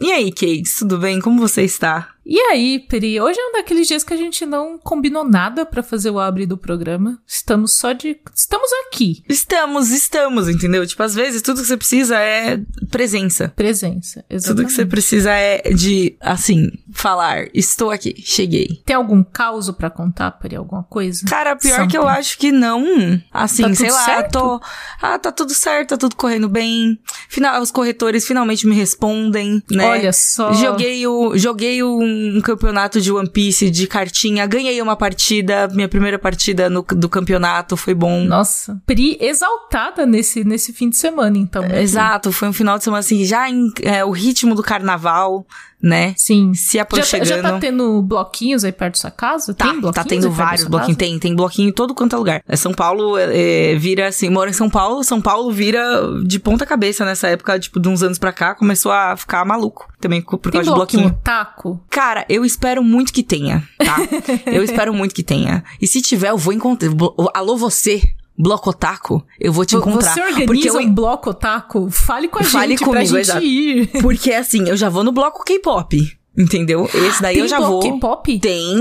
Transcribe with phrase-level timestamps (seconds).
[0.00, 1.20] E aí, Cakes, tudo bem?
[1.20, 2.14] Como você está?
[2.30, 5.82] E aí, Peri, hoje é um daqueles dias que a gente não combinou nada para
[5.82, 7.18] fazer o abre do programa.
[7.26, 8.20] Estamos só de.
[8.34, 9.24] Estamos aqui.
[9.26, 10.86] Estamos, estamos, entendeu?
[10.86, 12.60] Tipo, às vezes tudo que você precisa é
[12.90, 13.50] presença.
[13.56, 14.46] Presença, exatamente.
[14.46, 17.48] Tudo que você precisa é de, assim, falar.
[17.54, 18.82] Estou aqui, cheguei.
[18.84, 20.56] Tem algum caos para contar, Peri?
[20.56, 21.24] Alguma coisa?
[21.26, 21.88] Cara, pior Something.
[21.88, 22.84] que eu acho que não.
[23.32, 24.32] Assim, tá sei lá, certo?
[24.32, 24.60] tô.
[25.00, 27.00] Ah, tá tudo certo, tá tudo correndo bem.
[27.30, 29.86] Final, os corretores finalmente me respondem, né?
[29.86, 30.52] Olha só.
[30.52, 31.34] Joguei o.
[31.38, 36.68] Joguei um um campeonato de One Piece de cartinha, ganhei uma partida, minha primeira partida
[36.68, 38.24] no, do campeonato, foi bom.
[38.24, 41.62] Nossa, Pri exaltada nesse, nesse fim de semana, então.
[41.62, 41.82] Né?
[41.82, 45.46] Exato, foi um final de semana assim, já em é, o ritmo do carnaval,
[45.82, 46.14] né?
[46.16, 46.54] Sim.
[46.54, 47.24] Se aproximando.
[47.26, 49.54] Já, já tá tendo bloquinhos aí perto da sua casa?
[49.54, 50.96] Tá, tem tá tendo vários bloquinhos.
[50.96, 52.42] Tem, tem bloquinho em todo quanto é lugar.
[52.46, 55.80] É São Paulo é, vira assim, mora em São Paulo, São Paulo vira
[56.24, 59.88] de ponta cabeça nessa época, tipo, de uns anos pra cá, começou a ficar maluco.
[60.00, 61.18] Também por tem causa de bloquinho.
[61.22, 61.80] taco?
[61.90, 63.96] Cara, eu espero muito que tenha, tá?
[64.46, 65.64] eu espero muito que tenha.
[65.80, 66.90] E se tiver, eu vou encontrar.
[67.34, 68.02] Alô, você,
[68.38, 70.14] bloco otaku, eu vou te encontrar.
[70.14, 70.78] Você organiza porque eu...
[70.78, 71.90] um bloco otaku?
[71.90, 73.86] Fale com a Fale gente comigo, pra gente ir.
[74.00, 76.16] Porque assim, eu já vou no bloco K-pop.
[76.36, 76.88] Entendeu?
[76.94, 77.94] Esse daí Tem eu já bloco vou.
[77.94, 78.38] K-pop?
[78.38, 78.76] Tem.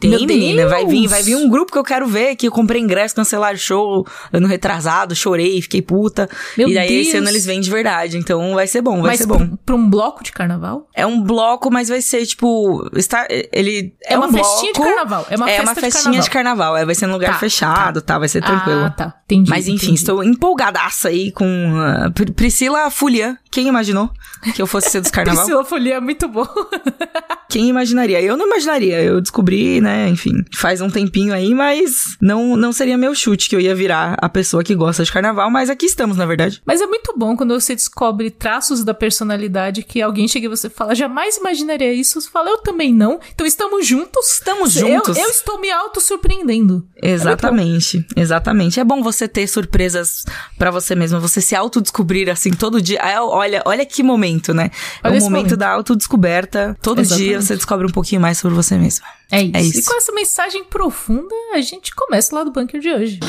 [0.00, 0.66] Tem, Meu menina.
[0.68, 1.10] Vai vir, Deus!
[1.10, 4.46] vai vir um grupo que eu quero ver, que eu comprei ingresso, cancelaram show ano
[4.46, 6.28] retrasado, chorei, fiquei puta.
[6.56, 7.08] Meu e daí Deus!
[7.08, 9.38] esse ano eles vêm de verdade, então vai ser bom, vai Mas ser bom.
[9.38, 10.88] pra, pra um bloco de carnaval?
[10.94, 14.78] É um bloco, mas vai ser tipo, está, ele É, é, uma um festinha de
[14.78, 15.26] bloco, carnaval.
[15.30, 16.22] É uma, é uma de festinha carnaval.
[16.22, 18.84] de carnaval, é, vai ser num lugar Tá, fechado, tá, vai ser tranquilo.
[18.84, 19.14] Ah, tá.
[19.24, 19.50] Entendi.
[19.50, 19.94] Mas enfim, entendi.
[20.00, 23.36] estou empolgadaça aí com uh, Pr- Priscila Fulian.
[23.50, 24.10] Quem imaginou
[24.54, 25.44] que eu fosse ser dos carnaval?
[25.44, 26.46] Priscila Folia é muito bom.
[27.48, 28.20] Quem imaginaria?
[28.20, 29.02] Eu não imaginaria.
[29.02, 33.56] Eu descobri, né, enfim, faz um tempinho aí, mas não, não seria meu chute que
[33.56, 36.60] eu ia virar a pessoa que gosta de carnaval, mas aqui estamos, na verdade.
[36.66, 40.68] Mas é muito bom quando você descobre traços da personalidade que alguém chega e você
[40.68, 42.20] fala, jamais imaginaria isso.
[42.20, 43.18] Você fala, eu também não.
[43.34, 44.26] Então estamos juntos.
[44.34, 45.16] Estamos Eu- juntos.
[45.16, 46.86] Eu, estou me auto-surpreendendo.
[47.02, 48.78] Exatamente, exatamente.
[48.80, 50.24] É bom você ter surpresas
[50.58, 52.98] pra você mesmo, você se autodescobrir assim todo dia.
[53.00, 54.70] É, olha, olha que momento, né?
[55.02, 55.56] Olha é o momento, momento.
[55.56, 56.76] da autodescoberta.
[56.82, 57.44] Todo dia Exatamente.
[57.44, 59.04] você descobre um pouquinho mais sobre você mesmo.
[59.30, 59.56] É isso.
[59.56, 59.80] É isso.
[59.80, 63.20] E com essa mensagem profunda, a gente começa lá do bunker de hoje.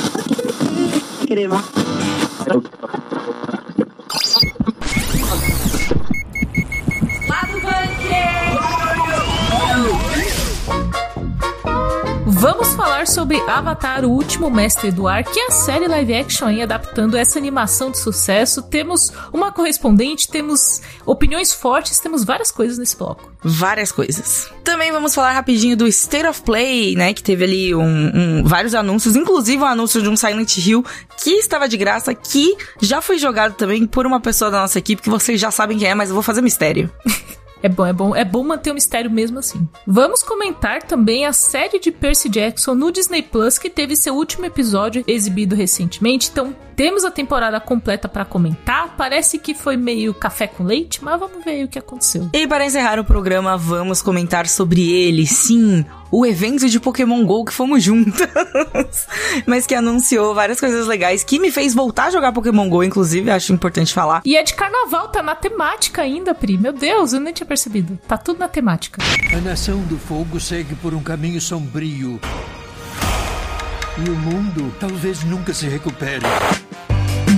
[12.40, 16.48] Vamos falar sobre Avatar, o último mestre do ar, que é a série live action
[16.48, 18.62] aí adaptando essa animação de sucesso.
[18.62, 23.30] Temos uma correspondente, temos opiniões fortes, temos várias coisas nesse bloco.
[23.44, 24.50] Várias coisas.
[24.64, 27.14] Também vamos falar rapidinho do State of Play, né?
[27.14, 30.86] Que teve ali um, um- vários anúncios, inclusive um anúncio de um Silent Hill
[31.22, 35.02] que estava de graça, que já foi jogado também por uma pessoa da nossa equipe,
[35.02, 36.90] que vocês já sabem quem é, mas eu vou fazer mistério.
[37.62, 39.68] É bom, é bom, é bom manter o mistério mesmo assim.
[39.86, 44.46] Vamos comentar também a série de Percy Jackson no Disney Plus, que teve seu último
[44.46, 46.30] episódio exibido recentemente.
[46.32, 48.96] Então, temos a temporada completa pra comentar.
[48.96, 52.30] Parece que foi meio café com leite, mas vamos ver o que aconteceu.
[52.34, 57.46] E para encerrar o programa, vamos comentar sobre ele, sim, o evento de Pokémon GO
[57.46, 58.28] que fomos juntas,
[59.46, 63.30] mas que anunciou várias coisas legais, que me fez voltar a jogar Pokémon GO, inclusive,
[63.30, 64.22] acho importante falar.
[64.26, 66.58] E é de carnaval, tá na temática ainda, Pri.
[66.58, 68.00] Meu Deus, eu nem tinha percebido.
[68.08, 69.02] Tá tudo na temática.
[69.34, 72.20] A nação do fogo segue por um caminho sombrio.
[73.98, 76.26] E o mundo talvez nunca se recupere.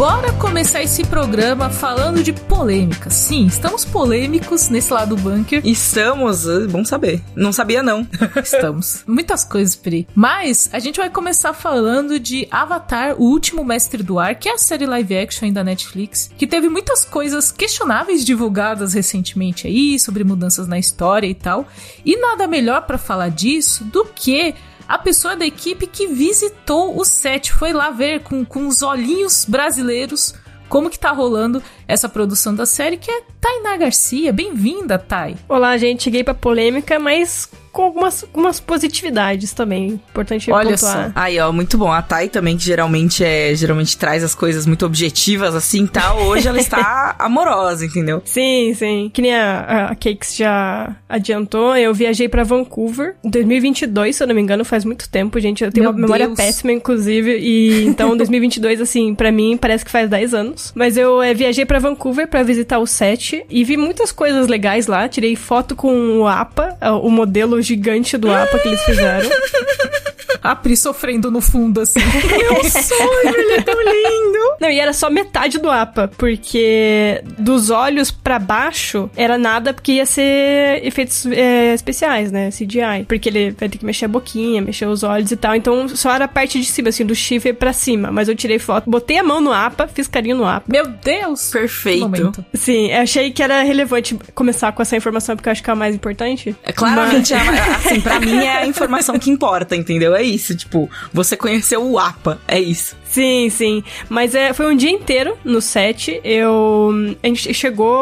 [0.02, 3.12] Bora começar esse programa falando de polêmica.
[3.12, 5.62] Sim, estamos polêmicos nesse lado do bunker.
[5.64, 7.22] Estamos, é bom saber.
[7.36, 8.08] Não sabia não.
[8.44, 9.04] Estamos.
[9.06, 10.08] Muitas coisas, Pri.
[10.16, 14.54] Mas a gente vai começar falando de Avatar, o último mestre do ar, que é
[14.54, 20.24] a série live action da Netflix, que teve muitas coisas questionáveis divulgadas recentemente aí, sobre
[20.24, 21.68] mudanças na história e tal.
[22.04, 24.56] E nada melhor pra falar disso do que
[24.88, 29.46] a pessoa da equipe que visitou o set, foi lá ver com, com os olhinhos
[29.46, 30.34] brasileiros
[30.68, 31.62] como que tá rolando
[31.92, 34.32] essa produção da série, que é Tainá Garcia.
[34.32, 35.36] Bem-vinda, Thay.
[35.50, 36.04] Olá, gente.
[36.04, 39.94] Cheguei pra polêmica, mas com algumas, algumas positividades também.
[40.10, 41.12] Importante Olha pontuar.
[41.16, 41.92] Aí, ó, muito bom.
[41.92, 46.22] A Thay também, que geralmente é, geralmente traz as coisas muito objetivas, assim, tal.
[46.24, 48.22] Hoje ela está amorosa, entendeu?
[48.26, 49.12] Sim, sim.
[49.14, 54.28] Que nem a, a Cakes já adiantou, eu viajei pra Vancouver em 2022, se eu
[54.28, 55.64] não me engano, faz muito tempo, gente.
[55.64, 56.38] Eu tenho Meu uma memória Deus.
[56.38, 60.72] péssima, inclusive, e então 2022, assim, pra mim parece que faz 10 anos.
[60.76, 64.88] Mas eu eh, viajei pra Vancouver pra visitar o set e vi muitas coisas legais
[64.88, 65.08] lá.
[65.10, 69.30] Tirei foto com o APA, o modelo gigante do APA que eles fizeram.
[70.44, 72.00] A Pri sofrendo no fundo, assim.
[72.02, 74.40] Meu sonho, ele é tão lindo.
[74.60, 79.94] Não, e era só metade do APA, porque dos olhos pra baixo era nada, porque
[79.94, 82.50] ia ser efeitos é, especiais, né?
[82.50, 83.06] CGI.
[83.08, 85.56] Porque ele vai ter que mexer a boquinha, mexer os olhos e tal.
[85.56, 88.12] Então só era a parte de cima, assim, do chifre pra cima.
[88.12, 90.66] Mas eu tirei foto, botei a mão no APA, fiz carinho no APA.
[90.68, 91.50] Meu Deus!
[91.52, 92.02] Perfeito.
[92.02, 92.46] Momento.
[92.54, 95.74] Sim, eu achei que era relevante começar com essa informação, porque eu acho que é
[95.74, 96.56] a mais importante.
[96.64, 100.16] É claramente, a- assim, pra mim é a informação que importa, entendeu?
[100.16, 102.96] É isso, tipo, você conheceu o APA, é isso.
[103.04, 103.84] Sim, sim.
[104.08, 106.22] Mas é, foi um dia inteiro no set.
[106.24, 106.92] Eu.
[107.22, 107.94] A gente chegou.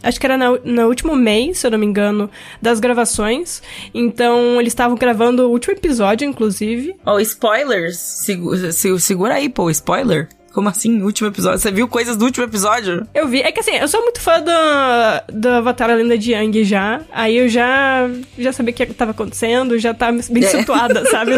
[0.00, 2.30] Acho que era na, no último mês, se eu não me engano,
[2.62, 3.60] das gravações.
[3.92, 6.94] Então, eles estavam gravando o último episódio, inclusive.
[7.04, 7.96] Ó, spoilers.
[7.98, 10.28] Segu- se- segura aí, pô, spoiler.
[10.54, 11.02] Como assim?
[11.02, 11.58] Último episódio?
[11.58, 13.04] Você viu coisas do último episódio?
[13.12, 13.40] Eu vi.
[13.40, 17.00] É que assim, eu sou muito fã do, do Avatar a Lenda de Yang já.
[17.12, 18.08] Aí eu já,
[18.38, 20.46] já sabia o que tava acontecendo, já tava bem É.
[20.46, 21.32] situada, sabe?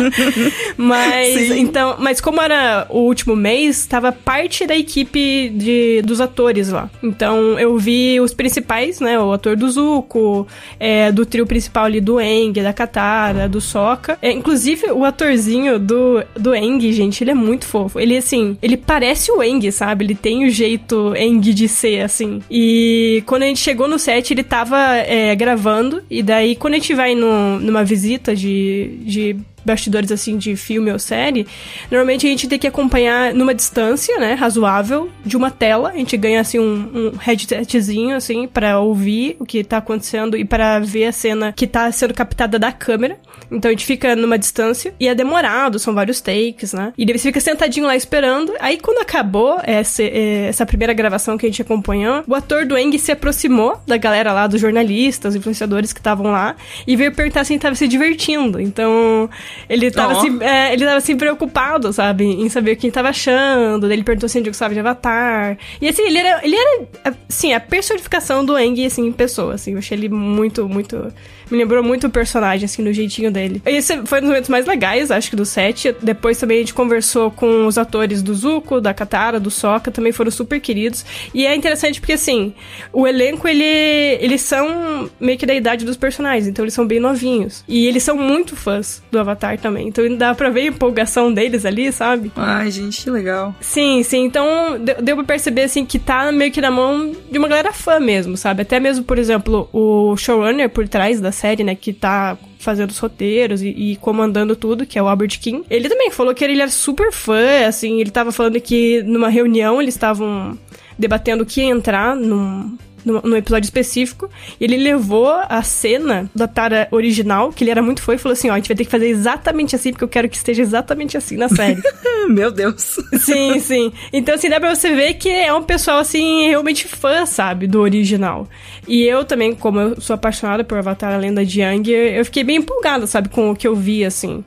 [0.78, 1.60] mas, Sim.
[1.60, 6.88] então, mas como era o último mês, tava parte da equipe de, dos atores lá.
[7.02, 9.18] Então eu vi os principais, né?
[9.20, 10.48] O ator do Zuko,
[10.78, 14.16] é, do trio principal ali do Eng, da Katara, do Sokka.
[14.22, 18.00] É, inclusive, o atorzinho do, do Eng, gente, ele é muito fofo.
[18.00, 20.04] Ele, assim, ele parece o Eng, sabe?
[20.04, 22.40] Ele tem o jeito Eng de ser, assim.
[22.50, 26.02] E quando a gente chegou no set, ele tava é, gravando.
[26.08, 30.90] E daí, quando a gente vai no, numa visita de, de bastidores assim de filme
[30.92, 31.46] ou série,
[31.90, 35.90] normalmente a gente tem que acompanhar numa distância, né, razoável, de uma tela.
[35.90, 40.44] A gente ganha assim um, um headsetzinho assim para ouvir o que tá acontecendo e
[40.44, 43.18] para ver a cena que tá sendo captada da câmera.
[43.50, 46.92] Então a gente fica numa distância e é demorado, são vários takes, né?
[46.96, 48.52] E daí você fica sentadinho lá esperando.
[48.60, 52.76] Aí quando acabou essa, eh, essa primeira gravação que a gente acompanhou, o ator do
[52.76, 56.56] Eng se aproximou da galera lá, dos jornalistas, influenciadores que estavam lá,
[56.86, 58.60] e veio perguntar se a gente tava se divertindo.
[58.60, 59.28] Então,
[59.68, 63.08] ele tava, assim, é, ele tava assim preocupado, sabe, em saber o que gente tava
[63.08, 63.90] achando.
[63.90, 65.56] Ele perguntou se a gente gostava de Avatar.
[65.80, 66.88] E assim, ele era, ele era
[67.28, 69.72] assim, a personificação do Eng, assim, em pessoa, assim.
[69.72, 71.12] Eu achei ele muito, muito...
[71.50, 73.62] Me lembrou muito o personagem, assim, no jeitinho dele.
[73.66, 75.94] Esse foi um dos momentos mais legais, acho que, do set.
[76.00, 80.12] Depois também a gente conversou com os atores do Zuko, da Katara, do Sokka, também
[80.12, 81.04] foram super queridos.
[81.34, 82.54] E é interessante porque, assim,
[82.92, 87.00] o elenco, ele, eles são meio que da idade dos personagens, então eles são bem
[87.00, 87.64] novinhos.
[87.66, 89.88] E eles são muito fãs do Avatar também.
[89.88, 92.30] Então dá pra ver a empolgação deles ali, sabe?
[92.36, 93.54] Ai, gente, que legal.
[93.60, 94.24] Sim, sim.
[94.24, 97.72] Então deu, deu pra perceber, assim, que tá meio que na mão de uma galera
[97.72, 98.62] fã mesmo, sabe?
[98.62, 102.98] Até mesmo, por exemplo, o showrunner por trás da série, né, que tá fazendo os
[102.98, 105.64] roteiros e, e comandando tudo, que é o Albert King.
[105.70, 109.80] Ele também falou que ele era super fã, assim, ele tava falando que numa reunião
[109.80, 110.58] eles estavam
[110.98, 114.28] debatendo o que ia entrar num, num, num episódio específico,
[114.60, 118.32] e ele levou a cena da Tara original, que ele era muito fã, e falou
[118.32, 120.62] assim, ó, a gente vai ter que fazer exatamente assim, porque eu quero que esteja
[120.62, 121.82] exatamente assim na série.
[122.28, 122.98] Meu Deus.
[123.18, 123.92] Sim, sim.
[124.12, 127.80] Então, assim, dá pra você ver que é um pessoal, assim, realmente fã, sabe, do
[127.80, 128.48] original.
[128.86, 132.44] E eu também, como eu sou apaixonada por Avatar, a Lenda de Yang, eu fiquei
[132.44, 134.44] bem empolgada, sabe, com o que eu vi, assim.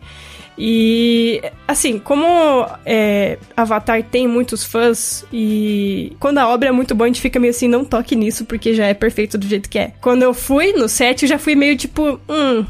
[0.58, 7.06] E, assim, como é, Avatar tem muitos fãs e quando a obra é muito boa,
[7.06, 9.80] a gente fica meio assim, não toque nisso porque já é perfeito do jeito que
[9.80, 9.94] é.
[10.02, 12.66] Quando eu fui no set, eu já fui meio tipo, hum,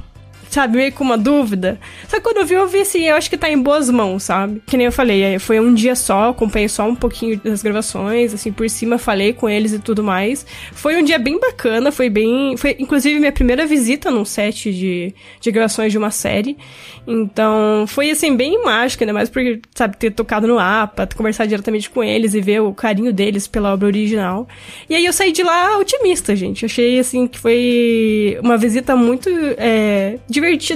[0.54, 1.80] sabe, meio com uma dúvida.
[2.08, 4.24] Só que quando eu vi, eu vi assim, eu acho que tá em boas mãos,
[4.24, 4.62] sabe?
[4.66, 8.34] Que nem eu falei, é, foi um dia só, acompanhei só um pouquinho das gravações,
[8.34, 10.46] assim, por cima falei com eles e tudo mais.
[10.72, 12.56] Foi um dia bem bacana, foi bem.
[12.58, 16.58] Foi inclusive minha primeira visita num set de, de gravações de uma série.
[17.06, 19.42] Então, foi assim, bem mágico, ainda mais por,
[19.75, 23.74] sabe, ter tocado no APA, conversar diretamente com eles e ver o carinho deles pela
[23.74, 24.48] obra original.
[24.89, 26.66] E aí eu saí de lá otimista, gente.
[26.66, 30.18] Achei, assim, que foi uma visita muito é.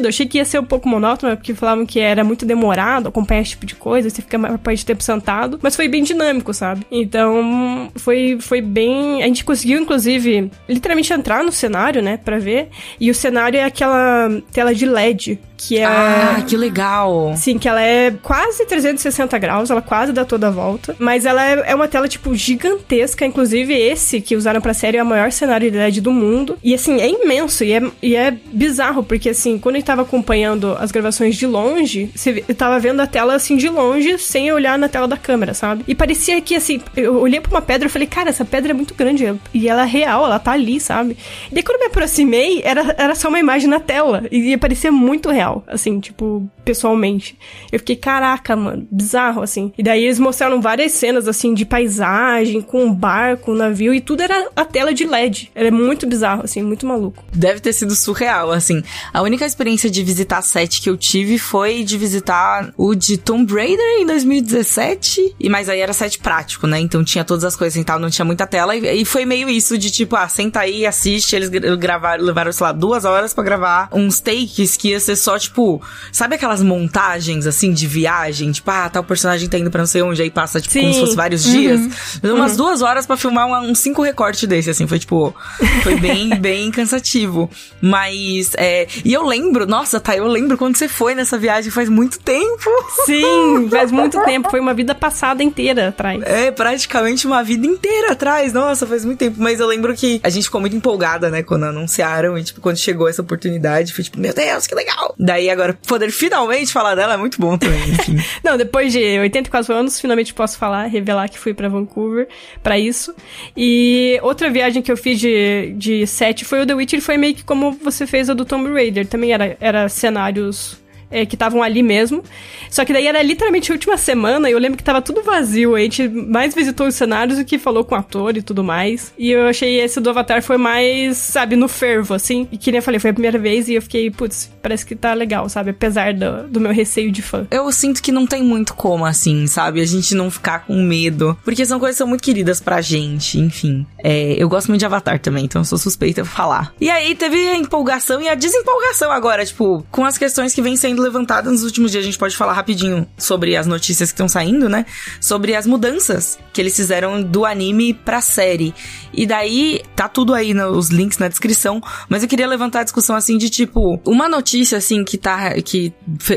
[0.05, 3.41] Eu achei que ia ser um pouco monótona, porque falavam que era muito demorado acompanhar
[3.41, 5.59] esse tipo de coisa, você fica mais parte do tempo sentado.
[5.61, 6.85] Mas foi bem dinâmico, sabe?
[6.91, 9.23] Então, foi, foi bem.
[9.23, 12.69] A gente conseguiu, inclusive, literalmente entrar no cenário, né, pra ver.
[12.99, 15.85] E o cenário é aquela tela de LED, que é.
[15.85, 17.33] Ah, que legal.
[17.35, 20.95] Sim, que ela é quase 360 graus, ela quase dá toda a volta.
[20.99, 23.25] Mas ela é, é uma tela, tipo, gigantesca.
[23.25, 26.57] Inclusive, esse que usaram pra série é o maior cenário de LED do mundo.
[26.63, 30.01] E, assim, é imenso e é, e é bizarro, porque, assim, quando a gente tava
[30.01, 34.51] acompanhando as gravações de longe, você eu tava vendo a tela, assim, de longe, sem
[34.51, 35.83] olhar na tela da câmera, sabe?
[35.87, 38.73] E parecia que, assim, eu olhei pra uma pedra e falei, cara, essa pedra é
[38.73, 39.39] muito grande.
[39.53, 41.15] E ela é real, ela tá ali, sabe?
[41.51, 44.23] E daí, quando eu me aproximei, era, era só uma imagem na tela.
[44.31, 45.63] E parecia muito real.
[45.67, 47.39] Assim, tipo, pessoalmente.
[47.71, 49.71] Eu fiquei, caraca, mano, bizarro, assim.
[49.77, 54.01] E daí eles mostraram várias cenas, assim, de paisagem, com um barco, um navio, e
[54.01, 55.49] tudo era a tela de LED.
[55.55, 57.23] Era muito bizarro, assim, muito maluco.
[57.33, 58.83] Deve ter sido surreal, assim.
[59.13, 63.53] A única experiência de visitar set que eu tive foi de visitar o de Tomb
[63.53, 65.35] Raider em 2017.
[65.39, 66.79] E mas aí era set prático, né?
[66.81, 68.75] Então tinha todas as coisas e tal, não tinha muita tela.
[68.75, 71.33] E, e foi meio isso de tipo, ah, senta aí assiste.
[71.33, 75.39] Eles gravaram, levaram, sei lá, duas horas para gravar uns takes que ia ser só,
[75.39, 75.81] tipo,
[76.11, 78.51] sabe aquelas montagens assim de viagem?
[78.51, 80.81] Tipo, ah, tal personagem tá indo pra não sei onde, aí passa, tipo, Sim.
[80.81, 81.51] como se fosse vários uhum.
[81.51, 81.81] dias.
[82.23, 82.57] Umas uhum.
[82.57, 84.87] duas horas para filmar uma, uns cinco recortes desse, assim.
[84.87, 85.35] Foi tipo,
[85.83, 87.49] foi bem, bem cansativo.
[87.81, 88.87] Mas, é.
[89.03, 92.69] E eu lembro, nossa, tá, eu lembro quando você foi nessa viagem faz muito tempo.
[93.05, 94.49] Sim, faz muito tempo.
[94.49, 96.21] Foi uma vida passada inteira atrás.
[96.23, 98.53] É, praticamente uma vida inteira atrás.
[98.53, 99.37] Nossa, faz muito tempo.
[99.39, 102.37] Mas eu lembro que a gente ficou muito empolgada, né, quando anunciaram.
[102.37, 105.13] E, tipo, quando chegou essa oportunidade, foi tipo, meu Deus, que legal.
[105.17, 108.17] Daí agora, poder finalmente falar dela é muito bom também, enfim.
[108.43, 112.27] Não, depois de 84 anos, finalmente posso falar, revelar que fui para Vancouver
[112.61, 113.13] para isso.
[113.55, 117.35] E outra viagem que eu fiz de, de set foi o The Witcher, foi meio
[117.35, 119.07] que como você fez a do Tomb Raider.
[119.07, 120.77] Também era, era cenários
[121.09, 122.23] é, que estavam ali mesmo.
[122.69, 125.75] Só que daí era literalmente a última semana e eu lembro que tava tudo vazio.
[125.75, 129.13] A gente mais visitou os cenários do que falou com o ator e tudo mais.
[129.17, 132.47] E eu achei esse do Avatar foi mais, sabe, no fervo, assim.
[132.51, 134.95] E que nem eu falei, foi a primeira vez e eu fiquei, putz, parece que
[134.95, 135.71] tá legal, sabe?
[135.71, 137.47] Apesar do, do meu receio de fã.
[137.51, 139.81] Eu sinto que não tem muito como, assim, sabe?
[139.81, 141.37] A gente não ficar com medo.
[141.43, 143.85] Porque são coisas que são muito queridas pra gente, enfim.
[144.03, 146.73] É, eu gosto muito de Avatar também, então eu sou suspeita pra falar.
[146.79, 150.75] E aí teve a empolgação e a desempolgação agora, tipo, com as questões que vêm
[150.75, 152.03] sendo levantada nos últimos dias.
[152.03, 154.85] A gente pode falar rapidinho sobre as notícias que estão saindo, né?
[155.19, 158.73] Sobre as mudanças que eles fizeram do anime pra série.
[159.13, 161.81] E daí, tá tudo aí nos links na descrição.
[162.09, 165.53] Mas eu queria levantar a discussão assim de tipo, uma notícia assim que tá.
[165.61, 165.93] que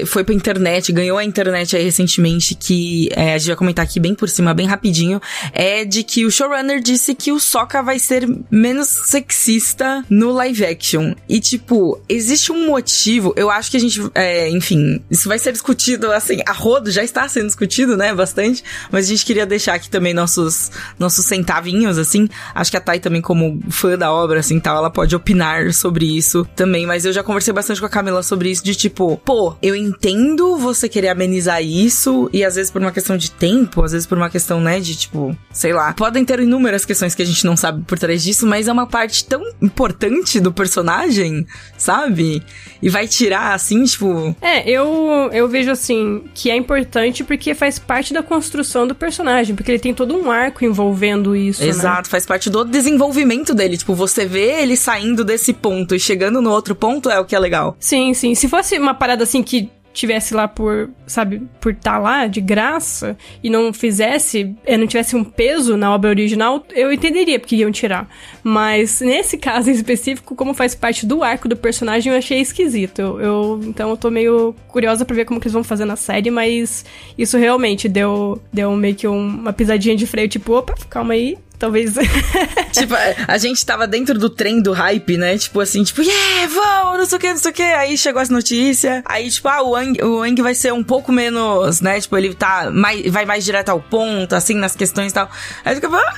[0.07, 3.99] foi pra internet, ganhou a internet aí recentemente, que é, a gente vai comentar aqui
[4.01, 5.21] bem por cima, bem rapidinho.
[5.53, 10.65] É de que o showrunner disse que o Sokka vai ser menos sexista no live
[10.65, 11.15] action.
[11.29, 14.01] E tipo, existe um motivo, eu acho que a gente.
[14.15, 18.63] É, enfim, isso vai ser discutido, assim, a rodo já está sendo discutido, né, bastante,
[18.91, 23.01] mas a gente queria deixar aqui também nossos, nossos centavinhos, assim, acho que a Thay
[23.01, 27.13] também, como fã da obra, assim, tal, ela pode opinar sobre isso também, mas eu
[27.13, 31.09] já conversei bastante com a Camila sobre isso, de tipo, pô, eu entendo você querer
[31.09, 34.61] amenizar isso, e às vezes por uma questão de tempo, às vezes por uma questão,
[34.61, 37.99] né, de tipo, sei lá, podem ter inúmeras questões que a gente não sabe por
[37.99, 42.43] trás disso, mas é uma parte tão importante do personagem, sabe?
[42.83, 47.79] E vai tirar, assim, tipo, é, eu, eu vejo assim que é importante porque faz
[47.79, 51.63] parte da construção do personagem, porque ele tem todo um arco envolvendo isso.
[51.63, 51.69] Né?
[51.69, 52.11] Exato, né?
[52.11, 53.77] faz parte do desenvolvimento dele.
[53.77, 57.37] Tipo, você vê ele saindo desse ponto e chegando no outro ponto é o que
[57.37, 57.77] é legal.
[57.79, 58.35] Sim, sim.
[58.35, 62.41] Se fosse uma parada assim que tivesse lá por, sabe, por estar tá lá de
[62.41, 67.57] graça e não fizesse, eh, não tivesse um peso na obra original, eu entenderia porque
[67.57, 68.09] iam tirar.
[68.43, 73.01] Mas nesse caso em específico, como faz parte do arco do personagem, eu achei esquisito.
[73.01, 75.97] Eu, eu então eu tô meio curiosa para ver como que eles vão fazer na
[75.97, 76.85] série, mas
[77.19, 81.37] isso realmente deu deu meio que um, uma pisadinha de freio, tipo, opa, calma aí,
[81.61, 81.93] Talvez.
[82.73, 82.95] tipo,
[83.29, 85.37] a gente tava dentro do trem do hype, né?
[85.37, 87.63] Tipo assim, tipo, yeah, vamos, não sei o que, não sei o que.
[87.63, 89.03] Aí chegou as notícias.
[89.05, 92.01] Aí, tipo, ah, o Wang, o Wang vai ser um pouco menos, né?
[92.01, 95.31] Tipo, ele tá mais, vai mais direto ao ponto, assim, nas questões e tal.
[95.63, 95.89] Aí fica.
[95.95, 96.15] Ah,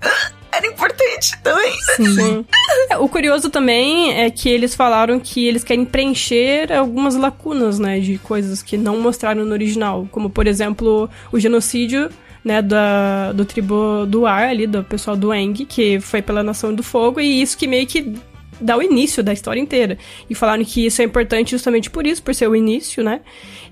[0.00, 1.72] ah, era importante também.
[1.96, 2.44] Sim.
[2.90, 8.00] É, o curioso também é que eles falaram que eles querem preencher algumas lacunas, né,
[8.00, 12.10] de coisas que não mostraram no original, como por exemplo, o genocídio
[12.44, 16.74] né, da, do tribo do ar ali, do pessoal do Eng, que foi pela Nação
[16.74, 18.14] do Fogo, e isso que meio que
[18.62, 19.98] dá o início da história inteira.
[20.30, 23.20] E falaram que isso é importante justamente por isso, por ser o início, né?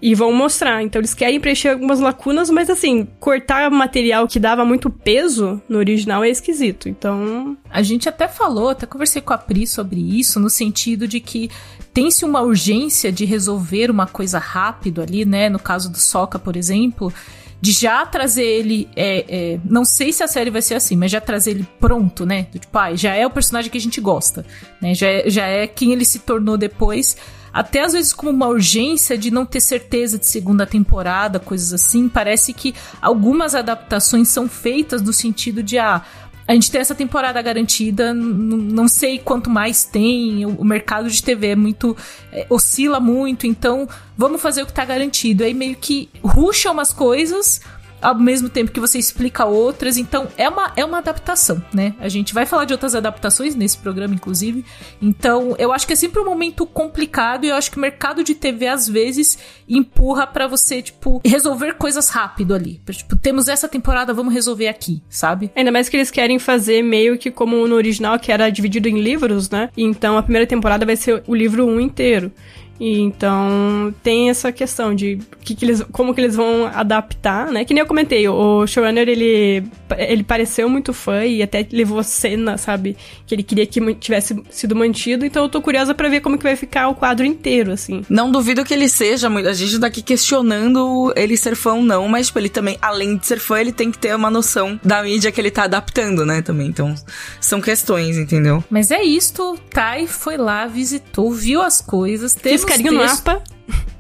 [0.03, 0.83] E vão mostrar.
[0.83, 5.79] Então eles querem preencher algumas lacunas, mas assim, cortar material que dava muito peso no
[5.79, 6.89] original é esquisito.
[6.89, 7.57] Então.
[7.71, 11.51] A gente até falou, até conversei com a Pri sobre isso, no sentido de que
[11.95, 15.49] tem-se uma urgência de resolver uma coisa rápido ali, né?
[15.49, 17.13] No caso do Soca, por exemplo
[17.61, 18.89] de já trazer ele.
[18.97, 22.25] É, é, não sei se a série vai ser assim, mas já trazer ele pronto,
[22.25, 22.45] né?
[22.45, 24.45] Tipo, ah, já é o personagem que a gente gosta,
[24.81, 24.95] né?
[24.95, 27.17] Já é, já é quem ele se tornou depois.
[27.53, 32.09] Até às vezes como uma urgência de não ter certeza de segunda temporada, coisas assim.
[32.09, 36.03] Parece que algumas adaptações são feitas no sentido de, ah,
[36.51, 41.51] a gente tem essa temporada garantida, não sei quanto mais tem, o, mercado de TV
[41.51, 41.97] é muito.
[42.33, 43.89] É, oscila muito, então
[44.19, 45.45] vamos fazer o que tá garantido.
[45.45, 47.61] Aí meio que ruxa umas coisas
[48.01, 49.97] ao mesmo tempo que você explica outras.
[49.97, 51.95] Então, é uma, é uma adaptação, né?
[51.99, 54.65] A gente vai falar de outras adaptações nesse programa, inclusive.
[55.01, 58.25] Então, eu acho que é sempre um momento complicado e eu acho que o mercado
[58.25, 59.39] de TV, às vezes,
[59.69, 62.81] empurra para você, tipo, resolver coisas rápido ali.
[62.91, 65.51] Tipo, temos essa temporada, vamos resolver aqui, sabe?
[65.55, 69.01] Ainda mais que eles querem fazer meio que como no original, que era dividido em
[69.01, 69.71] livros, né?
[69.77, 72.33] Então, a primeira temporada vai ser o livro 1 inteiro.
[72.81, 77.63] E então tem essa questão de que, que eles, como que eles vão adaptar, né?
[77.63, 79.63] Que nem eu comentei, o showrunner ele,
[79.99, 82.97] ele pareceu muito fã e até levou cena, sabe?
[83.27, 85.27] Que ele queria que tivesse sido mantido.
[85.27, 88.03] Então eu tô curiosa para ver como que vai ficar o quadro inteiro, assim.
[88.09, 92.09] Não duvido que ele seja, a gente tá aqui questionando ele ser fã ou não,
[92.09, 95.03] mas tipo, ele também, além de ser fã, ele tem que ter uma noção da
[95.03, 96.41] mídia que ele tá adaptando, né?
[96.41, 96.69] Também.
[96.69, 96.95] Então,
[97.41, 98.65] são questões, entendeu?
[98.71, 103.43] Mas é isto, Tai foi lá, visitou, viu as coisas, teve carinho no mapa.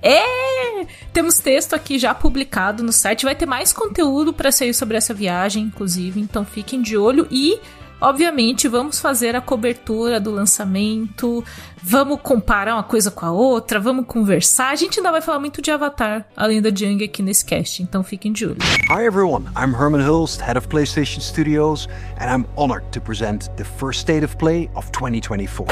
[0.02, 0.86] É!
[1.12, 3.24] Temos texto aqui já publicado no site.
[3.24, 6.20] Vai ter mais conteúdo para sair sobre essa viagem, inclusive.
[6.20, 7.26] Então fiquem de olho.
[7.30, 7.58] E,
[8.00, 11.44] obviamente, vamos fazer a cobertura do lançamento.
[11.82, 13.78] Vamos comparar uma coisa com a outra.
[13.78, 14.70] Vamos conversar.
[14.70, 17.82] A gente ainda vai falar muito de Avatar, além da Jung aqui nesse cast.
[17.82, 18.58] Então fiquem de olho.
[18.90, 23.64] Hi everyone, I'm Herman Hulst, head of PlayStation Studios, and I'm honored to present the
[23.64, 25.66] first state of play of 2024.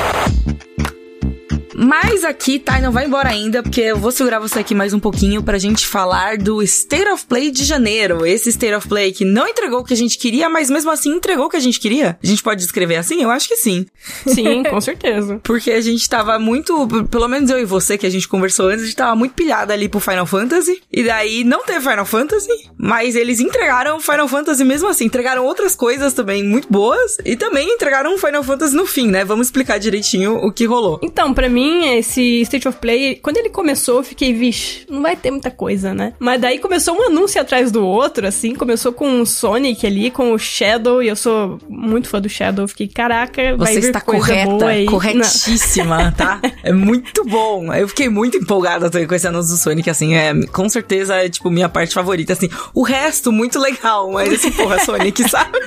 [1.81, 4.99] Mas aqui, tá, não vai embora ainda, porque eu vou segurar você aqui mais um
[4.99, 8.27] pouquinho pra gente falar do State of Play de janeiro.
[8.27, 11.11] Esse State of Play que não entregou o que a gente queria, mas mesmo assim
[11.11, 12.19] entregou o que a gente queria.
[12.21, 13.23] A gente pode descrever assim?
[13.23, 13.87] Eu acho que sim.
[14.27, 15.39] Sim, com certeza.
[15.45, 18.83] porque a gente tava muito, pelo menos eu e você que a gente conversou antes,
[18.83, 20.83] a gente tava muito pilhada ali pro Final Fantasy.
[20.93, 25.05] E daí não teve Final Fantasy, mas eles entregaram Final Fantasy mesmo assim.
[25.05, 29.25] Entregaram outras coisas também muito boas e também entregaram Final Fantasy no fim, né?
[29.25, 30.99] Vamos explicar direitinho o que rolou.
[31.05, 35.03] Então, para mim, mim, esse State of Play, quando ele começou, eu fiquei, vixe, não
[35.03, 36.15] vai ter muita coisa, né?
[36.19, 40.33] Mas daí começou um anúncio atrás do outro, assim, começou com o Sonic ali, com
[40.33, 43.87] o Shadow, e eu sou muito fã do Shadow, eu fiquei, caraca, vai Você vir
[43.89, 44.87] está coisa correta, boa aí.
[44.87, 46.41] corretíssima, tá?
[46.63, 47.73] É muito bom.
[47.73, 51.51] Eu fiquei muito empolgada com esse anúncio do Sonic, assim, é, com certeza é, tipo,
[51.51, 52.49] minha parte favorita, assim.
[52.75, 55.59] O resto, muito legal, mas esse porra, Sonic, sabe?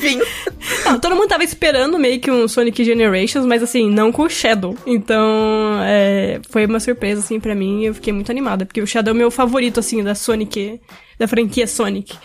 [0.00, 0.18] Enfim.
[0.84, 4.30] Não, todo mundo tava esperando meio que um Sonic Generations, mas assim, não com o
[4.30, 4.76] Shadow.
[4.86, 8.86] Então, é, foi uma surpresa, assim, para mim, e eu fiquei muito animada, porque o
[8.86, 10.80] Shadow é o meu favorito, assim, da Sonic,
[11.18, 12.16] da franquia Sonic.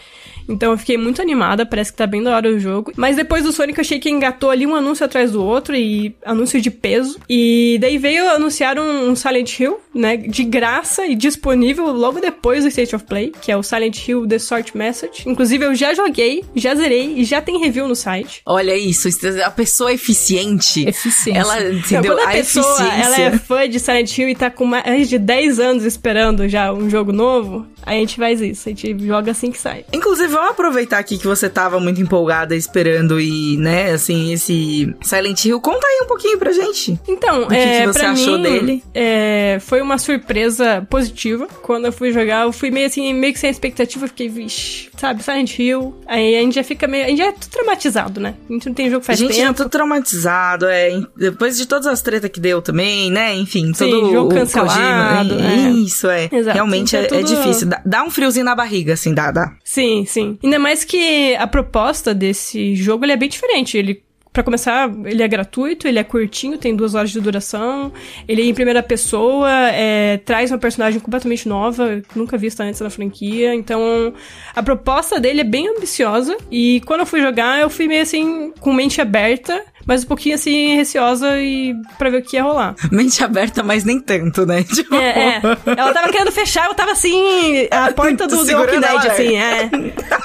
[0.48, 2.92] Então eu fiquei muito animada, parece que tá bem da hora o jogo.
[2.96, 6.16] Mas depois do Sonic eu achei que engatou ali um anúncio atrás do outro e
[6.26, 7.20] anúncio de peso.
[7.30, 12.64] E daí veio anunciar um, um Silent Hill, né, de graça e disponível logo depois
[12.64, 15.24] do State of Play, que é o Silent Hill The Short Message.
[15.26, 18.42] Inclusive eu já joguei, já zerei e já tem review no site.
[18.46, 19.08] Olha isso,
[19.44, 20.88] a pessoa eficiente.
[20.88, 21.40] Eficiência.
[21.40, 22.16] Ela, Então, entendeu?
[22.16, 23.04] quando a, a pessoa eficiência.
[23.04, 26.72] ela é fã de Silent Hill e tá com mais de 10 anos esperando já
[26.74, 29.86] um jogo novo, a gente faz isso, a gente joga assim que sai.
[29.94, 35.46] Inclusive, vamos aproveitar aqui que você tava muito empolgada esperando e, né, assim, esse Silent
[35.46, 35.60] Hill.
[35.62, 37.00] Conta aí um pouquinho pra gente.
[37.08, 38.84] Então, O que é, que você achou mim, dele?
[38.94, 41.48] é, foi uma surpresa positiva.
[41.62, 45.24] Quando eu fui jogar, eu fui meio assim, meio que sem expectativa, fiquei, vixe, sabe,
[45.24, 45.96] Silent Hill.
[46.08, 47.06] Aí a gente já fica meio.
[47.06, 48.36] A gente já é tudo traumatizado, né?
[48.50, 49.64] A gente não tem jogo faz a gente já tempo.
[49.64, 51.00] tá traumatizado, é.
[51.16, 53.36] Depois de todas as tretas que deu também, né?
[53.36, 55.52] Enfim, Sim, todo jogo o cancelado, Kojima.
[55.52, 55.70] é.
[55.72, 56.30] Isso, é.
[56.32, 56.56] Exato.
[56.56, 57.68] Realmente Então é, é tudo- difícil.
[57.68, 59.54] Dá, dá um friozinho na barriga, assim, dá, dá.
[59.64, 60.25] Sim, sim.
[60.44, 63.78] Ainda mais que a proposta desse jogo é bem diferente.
[63.78, 67.92] Ele, pra começar, ele é gratuito, ele é curtinho, tem duas horas de duração.
[68.28, 72.90] Ele é em primeira pessoa, é, traz uma personagem completamente nova, nunca vista antes na
[72.90, 73.54] franquia.
[73.54, 74.14] Então,
[74.56, 76.36] a proposta dele é bem ambiciosa.
[76.52, 79.64] E quando eu fui jogar, eu fui meio assim, com mente aberta.
[79.86, 82.76] Mas um pouquinho assim, receosa e pra ver o que ia rolar.
[82.92, 84.64] Mente aberta, mas nem tanto, né?
[84.76, 85.42] Tipo, É, é.
[85.78, 89.36] Ela tava querendo fechar, eu tava assim, a porta do The Walking Dead, ela, assim,
[89.36, 89.70] é.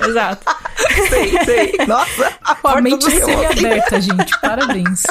[0.08, 0.44] Exato.
[1.08, 1.86] sei, sei.
[1.86, 3.24] Nossa, a Com a porta mente do Rio.
[3.24, 4.40] semi-aberta, gente.
[4.40, 5.02] Parabéns.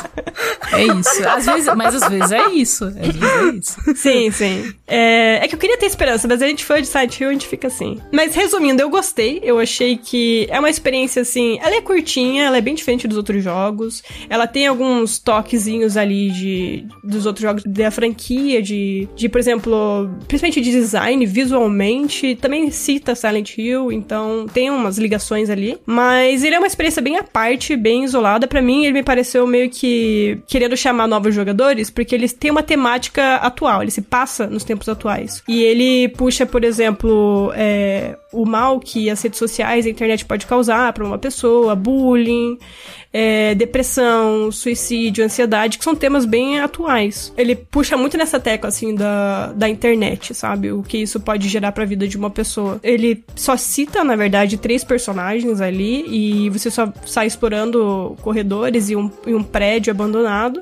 [0.73, 1.27] É isso.
[1.27, 2.85] Às vezes, mas às vezes é isso.
[2.85, 3.95] Às vezes é isso.
[3.95, 4.73] Sim, sim.
[4.87, 7.33] É, é que eu queria ter esperança, mas a gente foi de Silent Hill, a
[7.33, 7.99] gente fica assim.
[8.11, 9.39] Mas resumindo, eu gostei.
[9.43, 11.59] Eu achei que é uma experiência assim.
[11.61, 14.01] Ela é curtinha, ela é bem diferente dos outros jogos.
[14.29, 20.09] Ela tem alguns toquezinhos ali de dos outros jogos da franquia, de, de por exemplo,
[20.27, 22.35] principalmente de design, visualmente.
[22.35, 25.77] Também cita Silent Hill, então tem umas ligações ali.
[25.85, 28.47] Mas ele é uma experiência bem à parte, bem isolada.
[28.47, 32.63] Pra mim, ele me pareceu meio que querendo chamar novos jogadores, porque eles têm uma
[32.63, 33.81] temática atual.
[33.81, 35.43] Ele se passa nos tempos tempos atuais.
[35.47, 40.25] E ele puxa, por exemplo, é, o mal que as redes sociais e a internet
[40.25, 42.57] pode causar para uma pessoa, bullying,
[43.11, 47.33] é, depressão, suicídio, ansiedade, que são temas bem atuais.
[47.35, 50.71] Ele puxa muito nessa tecla, assim, da, da internet, sabe?
[50.71, 52.79] O que isso pode gerar pra vida de uma pessoa.
[52.83, 58.95] Ele só cita, na verdade, três personagens ali e você só sai explorando corredores e
[58.95, 60.61] um, e um prédio abandonado.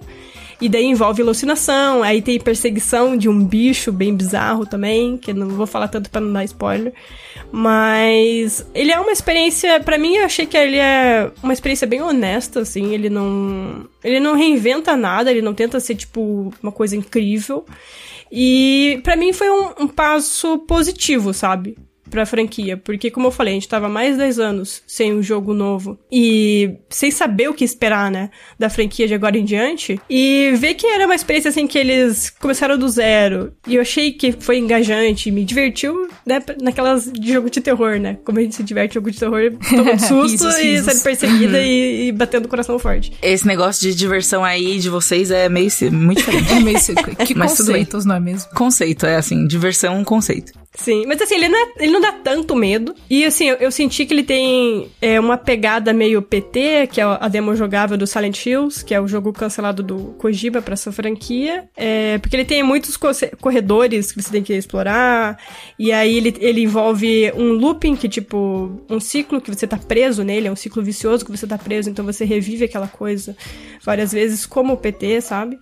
[0.59, 5.49] E daí envolve alucinação, aí tem perseguição de um bicho bem bizarro também, que não
[5.49, 6.93] vou falar tanto para não dar spoiler.
[7.51, 12.01] Mas ele é uma experiência, para mim eu achei que ele é uma experiência bem
[12.01, 16.95] honesta, assim, ele não ele não reinventa nada, ele não tenta ser tipo uma coisa
[16.95, 17.63] incrível.
[18.31, 21.77] E para mim foi um, um passo positivo, sabe?
[22.09, 22.77] Pra franquia.
[22.77, 25.97] Porque, como eu falei, a gente tava mais de 10 anos sem um jogo novo
[26.11, 28.29] e sem saber o que esperar, né?
[28.57, 29.99] Da franquia de agora em diante.
[30.09, 33.53] E ver que era uma experiência assim que eles começaram do zero.
[33.67, 36.41] E eu achei que foi engajante, me divertiu, né?
[36.61, 38.17] Naquelas de jogo de terror, né?
[38.23, 40.89] Como a gente se diverte em jogo de terror, tomando susto isso, e isso.
[40.89, 43.13] sendo perseguida e, e, batendo o coração forte.
[43.21, 46.53] Esse negócio de diversão aí de vocês é meio muito diferente.
[46.53, 46.77] É meio
[47.25, 48.49] que Mas conceitos, não é mesmo?
[48.53, 50.53] Conceito, é assim, diversão é um conceito.
[50.77, 52.93] Sim, mas assim, ele não, é, ele não dá tanto medo.
[53.09, 57.03] E assim, eu, eu senti que ele tem é, uma pegada meio PT, que é
[57.03, 60.91] a demo jogável do Silent Hills, que é o jogo cancelado do Kojima pra essa
[60.91, 61.67] franquia.
[61.75, 62.95] É, porque ele tem muitos
[63.41, 65.39] corredores que você tem que explorar.
[65.79, 70.23] E aí ele, ele envolve um looping, que tipo, um ciclo que você tá preso
[70.23, 73.35] nele, é um ciclo vicioso que você tá preso, então você revive aquela coisa
[73.83, 75.57] várias vezes, como o PT, sabe?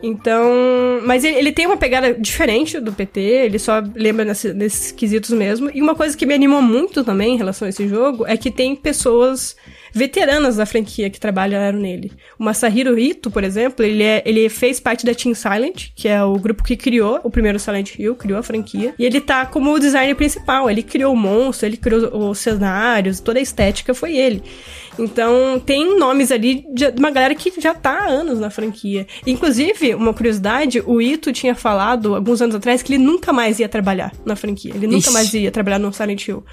[0.00, 1.00] Então.
[1.04, 5.30] Mas ele, ele tem uma pegada diferente do PT, ele só lembra nesse nesses quesitos
[5.30, 5.70] mesmo.
[5.74, 8.50] E uma coisa que me animou muito também em relação a esse jogo é que
[8.50, 9.56] tem pessoas
[9.92, 12.12] veteranas da franquia que trabalharam nele.
[12.38, 16.22] O Masahiro Ito, por exemplo, ele, é, ele fez parte da Team Silent, que é
[16.22, 18.94] o grupo que criou o primeiro Silent Hill, criou a franquia.
[18.98, 20.70] E ele tá como o designer principal.
[20.70, 24.42] Ele criou o monstro, ele criou os cenários, toda a estética foi ele.
[24.98, 29.06] Então, tem nomes ali de uma galera que já tá há anos na franquia.
[29.26, 33.68] Inclusive, uma curiosidade, o Ito tinha falado alguns anos atrás que ele nunca mais ia
[33.68, 34.72] trabalhar na franquia.
[34.74, 35.12] Ele nunca Ixi.
[35.12, 36.44] mais ia trabalhar no Silent Hill.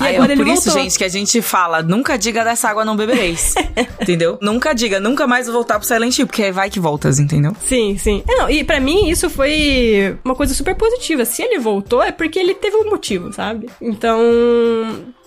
[0.00, 0.82] E Aí, agora é por ele isso, voltou.
[0.82, 3.54] gente, que a gente fala, nunca diga dessa água não bebereis.
[4.00, 4.38] entendeu?
[4.40, 7.54] Nunca diga, nunca mais vou voltar pro Silent Hill, porque vai que voltas, entendeu?
[7.60, 8.22] Sim, sim.
[8.28, 11.24] É, não, e para mim isso foi uma coisa super positiva.
[11.24, 13.68] Se ele voltou, é porque ele teve um motivo, sabe?
[13.80, 14.20] Então,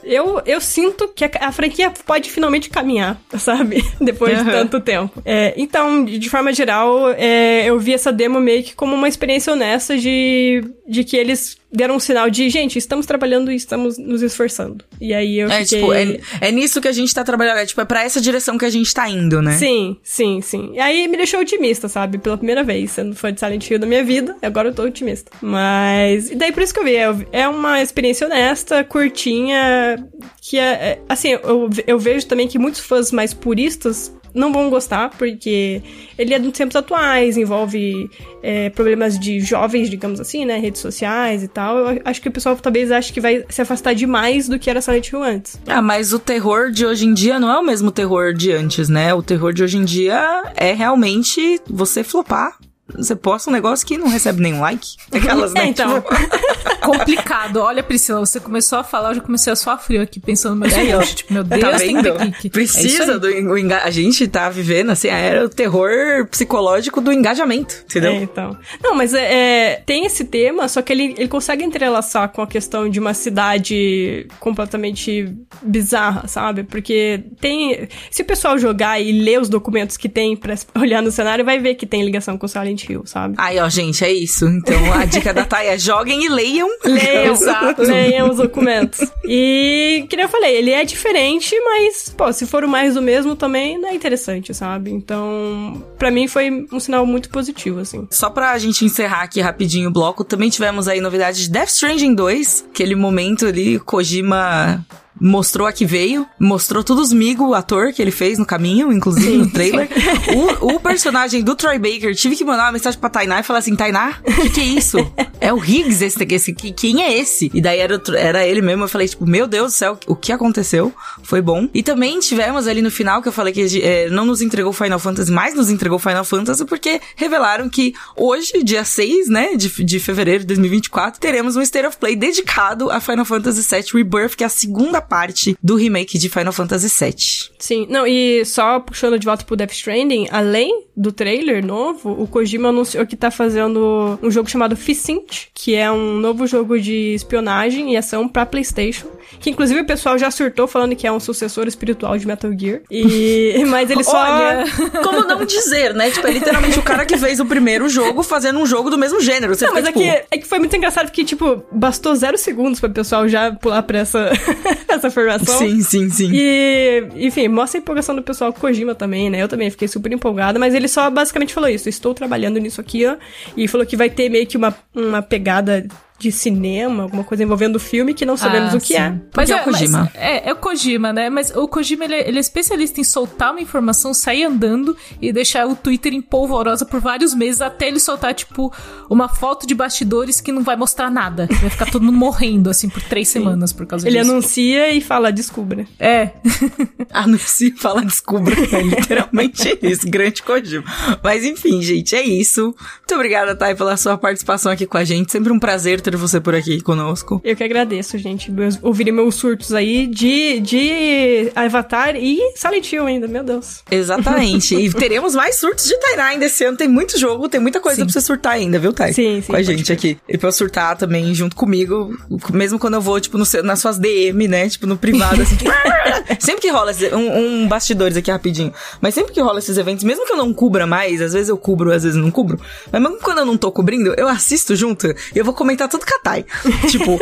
[0.03, 3.83] eu, eu sinto que a, a, franquia pode finalmente caminhar, sabe?
[3.99, 4.45] Depois uhum.
[4.45, 5.21] de tanto tempo.
[5.25, 9.51] É, então, de forma geral, é, eu vi essa demo meio que como uma experiência
[9.53, 14.21] honesta de, de que eles deram um sinal de, gente, estamos trabalhando e estamos nos
[14.21, 14.83] esforçando.
[14.99, 15.79] E aí eu é, fiquei...
[15.79, 18.57] Tipo, é, é nisso que a gente tá trabalhando, é tipo, é pra essa direção
[18.57, 19.57] que a gente tá indo, né?
[19.57, 20.71] Sim, sim, sim.
[20.73, 22.17] E aí me deixou otimista, sabe?
[22.17, 25.31] Pela primeira vez, sendo fã de Silent Hill da minha vida, agora eu tô otimista.
[25.41, 29.97] Mas, e daí por isso que eu vi, é, é uma experiência honesta, curtinha,
[30.41, 34.69] que é, é assim, eu, eu vejo também que muitos fãs mais puristas não vão
[34.69, 35.81] gostar, porque
[36.17, 38.09] ele é dos tempos atuais, envolve
[38.41, 40.57] é, problemas de jovens, digamos assim, né?
[40.57, 41.77] Redes sociais e tal.
[41.77, 44.81] Eu acho que o pessoal talvez ache que vai se afastar demais do que era
[44.81, 45.59] Silent Hill antes.
[45.67, 48.87] Ah, mas o terror de hoje em dia não é o mesmo terror de antes,
[48.87, 49.13] né?
[49.13, 52.57] O terror de hoje em dia é realmente você flopar
[52.95, 54.95] você posta um negócio que não recebe nenhum like.
[55.11, 55.61] Aquelas, né?
[55.61, 56.01] É, então.
[56.01, 56.77] Tipo...
[56.81, 57.57] Complicado.
[57.57, 60.61] Olha, Priscila, você começou a falar, eu já comecei a suar frio aqui, pensando no
[60.61, 62.49] meu é, Tipo, meu tá Deus, tá tem que...
[62.49, 63.83] Precisa é do enga...
[63.83, 68.11] A gente tá vivendo, assim, era o terror psicológico do engajamento, entendeu?
[68.11, 68.57] É, então.
[68.81, 72.47] Não, mas é, é, tem esse tema, só que ele, ele consegue entrelaçar com a
[72.47, 76.63] questão de uma cidade completamente bizarra, sabe?
[76.63, 77.89] Porque tem...
[78.09, 81.59] Se o pessoal jogar e ler os documentos que tem pra olhar no cenário, vai
[81.59, 83.35] ver que tem ligação com o Silent Hill, sabe?
[83.37, 84.45] Aí, ó, gente, é isso.
[84.45, 86.67] Então, a dica da Thay é joguem e leiam.
[86.83, 87.81] Leiam, Exato.
[87.81, 88.99] leiam os documentos.
[89.25, 93.01] E, que nem eu falei, ele é diferente, mas, pô, se for o mais do
[93.01, 94.91] mesmo também, não é interessante, sabe?
[94.91, 98.07] Então, para mim foi um sinal muito positivo, assim.
[98.11, 102.15] Só pra gente encerrar aqui rapidinho o bloco, também tivemos aí novidade de Death Stranding
[102.15, 104.85] 2, aquele momento ali, Kojima
[105.19, 108.91] mostrou a que veio, mostrou todos os migo, o ator que ele fez no caminho,
[108.91, 109.89] inclusive no trailer.
[110.61, 113.59] o, o, personagem do Troy Baker tive que mandar uma mensagem pra Tainá e falar
[113.59, 114.97] assim: Tainá, o que, que, é isso?
[115.39, 117.51] É o Higgs esse, esse quem é esse?
[117.53, 120.31] E daí era, era ele mesmo, eu falei, tipo, meu Deus do céu, o que
[120.31, 120.93] aconteceu?
[121.23, 121.69] Foi bom.
[121.73, 124.99] E também tivemos ali no final, que eu falei que é, não nos entregou Final
[124.99, 129.99] Fantasy, mas nos entregou Final Fantasy, porque revelaram que hoje, dia 6, né, de, de
[129.99, 134.43] fevereiro de 2024, teremos um State of Play dedicado a Final Fantasy VII Rebirth, que
[134.43, 137.15] é a segunda parte do remake de Final Fantasy VII.
[137.59, 142.27] Sim, não, e só puxando de volta pro Death Stranding, além do trailer novo, o
[142.27, 147.13] Kojima anunciou que tá fazendo um jogo chamado Ficint, que é um novo jogo de
[147.13, 149.05] espionagem e ação pra PlayStation.
[149.39, 152.81] Que inclusive o pessoal já surtou falando que é um sucessor espiritual de Metal Gear.
[152.89, 154.63] E mas ele só Olha,
[155.03, 156.09] como não dizer, né?
[156.09, 159.21] Tipo, é literalmente o cara que fez o primeiro jogo fazendo um jogo do mesmo
[159.21, 159.53] gênero.
[159.53, 162.37] Você Não, mas tipo, é, que, é que foi muito engraçado porque, tipo, bastou zero
[162.37, 164.31] segundos pro pessoal já pular pra essa,
[164.87, 165.59] essa formação.
[165.59, 166.31] Sim, sim, sim.
[166.33, 169.43] E, enfim, mostra a empolgação do pessoal com Kojima também, né?
[169.43, 173.05] Eu também fiquei super empolgada, mas ele só basicamente falou isso: estou trabalhando nisso aqui,
[173.05, 173.17] ó.
[173.55, 175.87] E falou que vai ter meio que uma, uma pegada
[176.19, 178.95] de cinema, alguma coisa envolvendo o filme que não sabemos Ah, o que sim.
[178.95, 179.13] é.
[179.31, 179.99] Porque é o Kojima.
[180.13, 181.29] mas é, é o Kojima, né?
[181.29, 185.31] Mas o Kojima, ele, é- ele é especialista em soltar uma informação, sair andando e
[185.31, 188.73] deixar o Twitter em polvorosa por vários meses até ele soltar, tipo,
[189.09, 191.47] uma foto de bastidores que não vai mostrar nada.
[191.61, 194.31] Vai ficar todo mundo morrendo, assim, por três semanas por causa Ele disso.
[194.31, 195.85] anuncia e fala, descubra.
[195.99, 196.31] É.
[197.11, 198.55] Anuncia e fala descubra.
[198.77, 200.83] É literalmente isso, grande Kojima.
[201.23, 202.63] Mas enfim, gente, é isso.
[202.63, 205.31] Muito obrigada, Thay, pela sua participação aqui com a gente.
[205.31, 207.41] Sempre um prazer ter você por aqui conosco.
[207.43, 208.49] Eu que agradeço, gente.
[208.49, 213.83] Meus, ouvirem meus surtos aí de, de Avatar e Silent Hill ainda, meu Deus.
[213.91, 214.75] Exatamente.
[214.75, 216.77] e teremos mais surtos de Tainá ainda esse ano.
[216.77, 218.05] Tem muito jogo, tem muita coisa Sim.
[218.05, 219.11] pra você surtar ainda, viu, Thay?
[219.13, 220.17] Sim, sim, Com a gente aqui.
[220.29, 222.17] E pra eu surtar também junto comigo,
[222.53, 224.69] mesmo quando eu vou, tipo, no nas suas DM, né?
[224.69, 225.55] Tipo, no privado, assim.
[225.57, 225.71] tipo,
[226.39, 228.71] sempre que rola esse- um, um bastidores aqui rapidinho.
[229.01, 231.57] Mas sempre que rola esses eventos, mesmo que eu não cubra mais, às vezes eu
[231.57, 232.59] cubro, às vezes não cubro.
[232.91, 235.96] Mas mesmo quando eu não tô cobrindo, eu assisto junto e eu vou comentar tudo
[236.05, 236.45] com a Thay.
[236.89, 237.19] Tipo,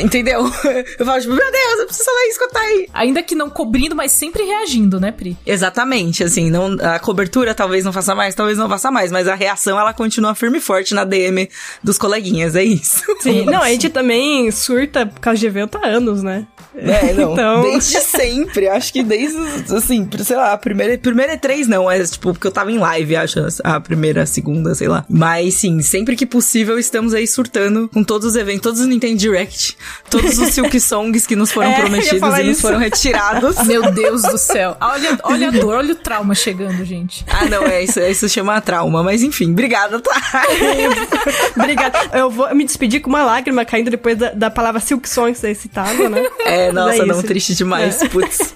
[0.00, 0.44] entendeu?
[0.98, 2.88] Eu falo, tipo, meu Deus, eu preciso falar isso com a Thay.
[2.94, 5.36] Ainda que não cobrindo, mas sempre reagindo, né, Pri?
[5.46, 9.34] Exatamente, assim, não, a cobertura talvez não faça mais, talvez não faça mais, mas a
[9.34, 11.48] reação ela continua firme e forte na DM
[11.82, 13.02] dos coleguinhas, é isso.
[13.20, 16.46] Sim, não, a gente também surta por causa de evento há anos, né?
[16.76, 19.38] É, não, Então- desde sempre, acho que desde,
[19.74, 23.16] assim, sei lá, a primeira, primeira E3 não, é tipo, porque eu tava em live,
[23.16, 25.04] acho, a primeira, a segunda, sei lá.
[25.08, 29.16] Mas sim, sempre que possível estamos aí surtando com todos os eventos, todos os Nintendo
[29.16, 29.76] Direct,
[30.10, 33.56] todos os Silk Songs que nos foram É, prometidos e nos foram retirados.
[33.64, 34.76] Meu Deus do céu.
[34.80, 37.24] Olha, olha a dor, olha o trauma chegando, gente.
[37.28, 40.42] Ah, não, é isso, isso chama trauma, mas enfim, obrigada, tá?
[41.56, 41.98] Obrigada.
[42.12, 45.54] Eu vou me despedir com uma lágrima caindo depois da, da palavra Silk Songs ser
[45.54, 46.26] citada, né?
[46.40, 48.54] É, nossa, É não, triste demais, putz.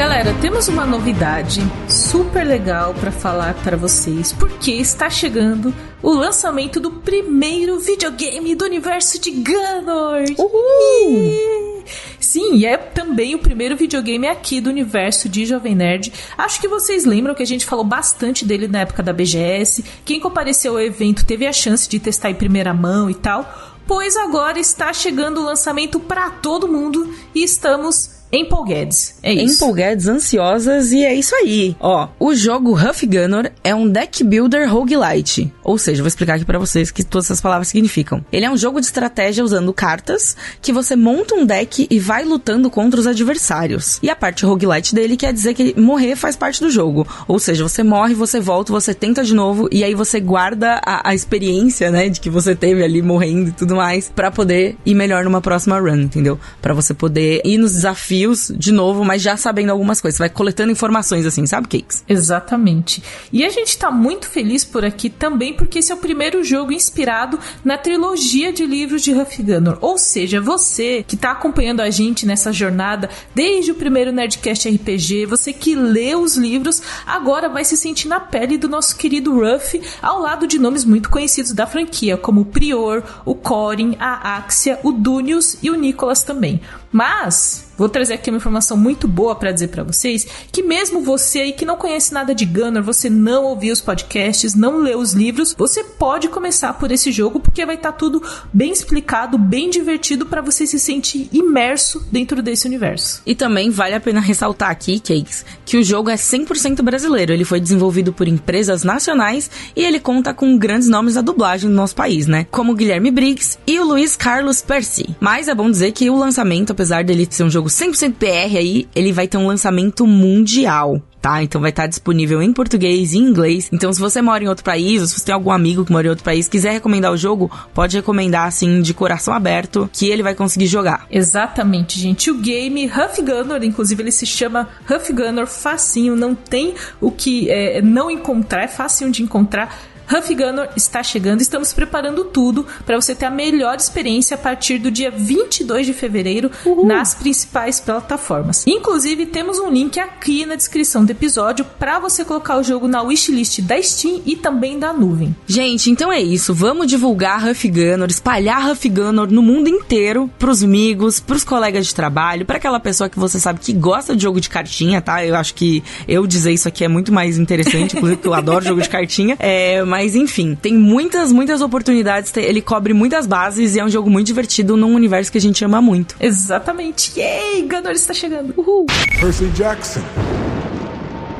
[0.00, 6.80] Galera, temos uma novidade super legal pra falar para vocês, porque está chegando o lançamento
[6.80, 10.24] do primeiro videogame do universo de Gunnor.
[10.38, 11.84] Uhul!
[12.18, 16.10] Sim, e é também o primeiro videogame aqui do universo de Jovem Nerd.
[16.38, 19.84] Acho que vocês lembram que a gente falou bastante dele na época da BGS.
[20.02, 23.76] Quem compareceu ao evento teve a chance de testar em primeira mão e tal.
[23.86, 29.14] Pois agora está chegando o lançamento para todo mundo e estamos empolgados.
[29.22, 29.56] É isso.
[29.56, 31.76] Empolgados, ansiosas e é isso aí.
[31.80, 35.52] Ó, o jogo Huff Gunner é um deck builder roguelite.
[35.64, 38.24] Ou seja, vou explicar aqui pra vocês que todas essas palavras significam.
[38.32, 42.24] Ele é um jogo de estratégia usando cartas que você monta um deck e vai
[42.24, 43.98] lutando contra os adversários.
[44.02, 47.06] E a parte roguelite dele quer dizer que morrer faz parte do jogo.
[47.26, 51.10] Ou seja, você morre, você volta, você tenta de novo e aí você guarda a,
[51.10, 54.94] a experiência, né, de que você teve ali morrendo e tudo mais pra poder ir
[54.94, 56.38] melhor numa próxima run, entendeu?
[56.62, 58.19] Pra você poder ir nos desafios
[58.56, 60.16] de novo, mas já sabendo algumas coisas.
[60.16, 62.04] Você vai coletando informações assim, sabe, Cakes?
[62.08, 63.02] Exatamente.
[63.32, 66.72] E a gente tá muito feliz por aqui também porque esse é o primeiro jogo
[66.72, 69.78] inspirado na trilogia de livros de Huff Gunner.
[69.80, 75.26] Ou seja, você que tá acompanhando a gente nessa jornada desde o primeiro Nerdcast RPG,
[75.26, 79.80] você que leu os livros, agora vai se sentir na pele do nosso querido Ruff,
[80.02, 84.78] ao lado de nomes muito conhecidos da franquia, como o Prior, o Corin, a Axia,
[84.82, 86.60] o Dunius e o Nicholas também.
[86.92, 91.40] Mas vou trazer aqui uma informação muito boa pra dizer pra vocês que mesmo você
[91.40, 95.14] aí que não conhece nada de Gunner, você não ouviu os podcasts, não leu os
[95.14, 100.26] livros, você pode começar por esse jogo porque vai estar tudo bem explicado, bem divertido
[100.26, 103.22] pra você se sentir imerso dentro desse universo.
[103.24, 107.32] E também vale a pena ressaltar aqui, Cakes, que o jogo é 100% brasileiro.
[107.32, 111.74] Ele foi desenvolvido por empresas nacionais e ele conta com grandes nomes da dublagem do
[111.74, 112.46] nosso país, né?
[112.50, 115.16] Como Guilherme Briggs e o Luiz Carlos Percy.
[115.18, 118.88] Mas é bom dizer que o lançamento, apesar dele ser um jogo 100% PR aí,
[118.94, 121.00] ele vai ter um lançamento mundial.
[121.20, 121.42] Tá?
[121.42, 123.68] Então vai estar disponível em português e em inglês.
[123.70, 126.06] Então, se você mora em outro país, ou se você tem algum amigo que mora
[126.06, 130.22] em outro país, quiser recomendar o jogo, pode recomendar assim, de coração aberto, que ele
[130.22, 131.06] vai conseguir jogar.
[131.10, 132.30] Exatamente, gente.
[132.30, 137.50] O game Huff Gunner, inclusive ele se chama Huff Gunner facinho, não tem o que
[137.50, 139.78] é, não encontrar, é facinho de encontrar.
[140.12, 144.78] Huff Gunner está chegando, estamos preparando tudo para você ter a melhor experiência a partir
[144.78, 146.84] do dia 22 de fevereiro Uhul.
[146.84, 148.66] nas principais plataformas.
[148.66, 153.02] Inclusive, temos um link aqui na descrição do episódio para você colocar o jogo na
[153.02, 155.34] wishlist da Steam e também da nuvem.
[155.46, 156.52] Gente, então é isso.
[156.52, 161.94] Vamos divulgar Huff Gunner, espalhar Huff Gunner no mundo inteiro pros amigos, pros colegas de
[161.94, 165.24] trabalho, para aquela pessoa que você sabe que gosta de jogo de cartinha, tá?
[165.24, 168.64] Eu acho que eu dizer isso aqui é muito mais interessante, inclusive porque eu adoro
[168.64, 169.36] jogo de cartinha.
[169.38, 172.32] É, mas enfim, tem muitas, muitas oportunidades.
[172.36, 175.64] Ele cobre muitas bases e é um jogo muito divertido num universo que a gente
[175.64, 176.16] ama muito.
[176.20, 177.18] Exatamente.
[177.18, 177.62] Yay!
[177.62, 178.54] Gunner está chegando.
[178.56, 178.86] Uhul!
[179.20, 180.02] Percy Jackson,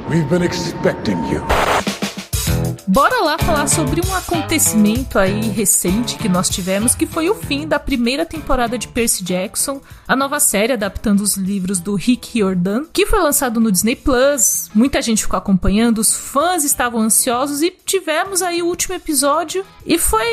[0.09, 1.42] we've been expecting you.
[2.87, 7.67] Bora lá falar sobre um acontecimento aí recente que nós tivemos, que foi o fim
[7.67, 12.85] da primeira temporada de Percy Jackson, a nova série adaptando os livros do Rick Riordan,
[12.93, 14.69] que foi lançado no Disney Plus.
[14.75, 19.99] Muita gente ficou acompanhando, os fãs estavam ansiosos e tivemos aí o último episódio e
[19.99, 20.27] foi,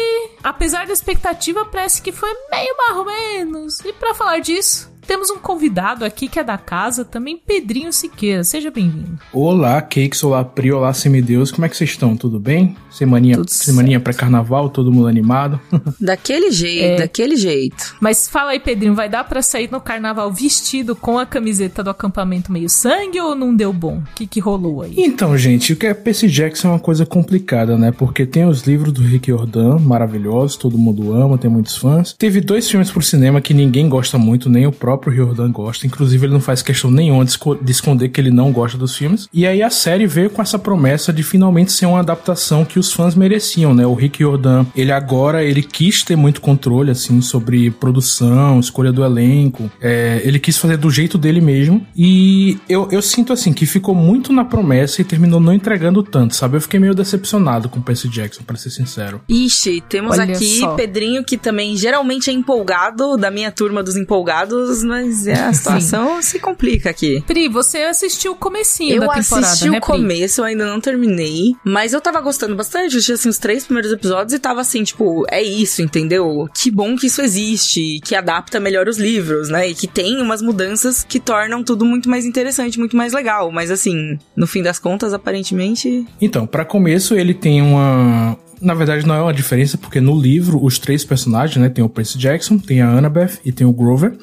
[0.43, 3.79] apesar da expectativa, parece que foi meio ou menos.
[3.81, 8.43] E para falar disso, temos um convidado aqui que é da casa, também Pedrinho Siqueira.
[8.43, 9.17] Seja bem-vindo.
[9.31, 11.49] Olá, Cakes, olá, Pri, olá, Semideus.
[11.49, 12.17] Como é que vocês estão?
[12.17, 12.75] Tudo bem?
[12.91, 15.59] Semaninha, semaninha pré-carnaval, todo mundo animado?
[15.99, 16.95] Daquele jeito, é.
[16.97, 17.95] daquele jeito.
[18.01, 21.89] Mas fala aí, Pedrinho, vai dar para sair no carnaval vestido com a camiseta do
[21.89, 23.99] acampamento meio sangue ou não deu bom?
[23.99, 24.93] O que, que rolou aí?
[24.97, 27.91] Então, gente, o que é Percy Jackson é uma coisa complicada, né?
[27.91, 32.13] Porque tem os livros do Rick Jordan, maravilhosos, todo mundo ama, tem muitos fãs.
[32.13, 35.85] Teve dois filmes por cinema que ninguém gosta muito, nem o próprio próprio Riordan gosta.
[35.85, 39.29] Inclusive, ele não faz questão nenhuma de, de esconder que ele não gosta dos filmes.
[39.31, 42.91] E aí a série veio com essa promessa de finalmente ser uma adaptação que os
[42.91, 43.85] fãs mereciam, né?
[43.85, 49.03] O Rick Riordan, ele agora, ele quis ter muito controle, assim, sobre produção, escolha do
[49.03, 49.69] elenco.
[49.79, 51.85] É, ele quis fazer do jeito dele mesmo.
[51.95, 56.35] E eu, eu sinto, assim, que ficou muito na promessa e terminou não entregando tanto,
[56.35, 56.57] sabe?
[56.57, 59.21] Eu fiquei meio decepcionado com o Percy Jackson, para ser sincero.
[59.29, 60.75] Ixi, temos Olha aqui só.
[60.75, 66.21] Pedrinho, que também geralmente é empolgado, da minha turma dos empolgados, mas é, a situação
[66.21, 67.21] se complica aqui.
[67.27, 70.65] Pri, você assistiu o comecinho eu da temporada, Eu assisti né, o começo, eu ainda
[70.65, 74.39] não terminei, mas eu tava gostando bastante, eu assisti assim os três primeiros episódios e
[74.39, 76.47] tava assim, tipo, é isso, entendeu?
[76.53, 79.69] Que bom que isso existe, que adapta melhor os livros, né?
[79.69, 83.69] E que tem umas mudanças que tornam tudo muito mais interessante, muito mais legal, mas
[83.69, 86.05] assim, no fim das contas, aparentemente...
[86.21, 90.63] Então, para começo, ele tem uma, na verdade, não é uma diferença, porque no livro,
[90.63, 91.69] os três personagens, né?
[91.69, 94.17] Tem o Percy Jackson, tem a Annabeth e tem o Grover.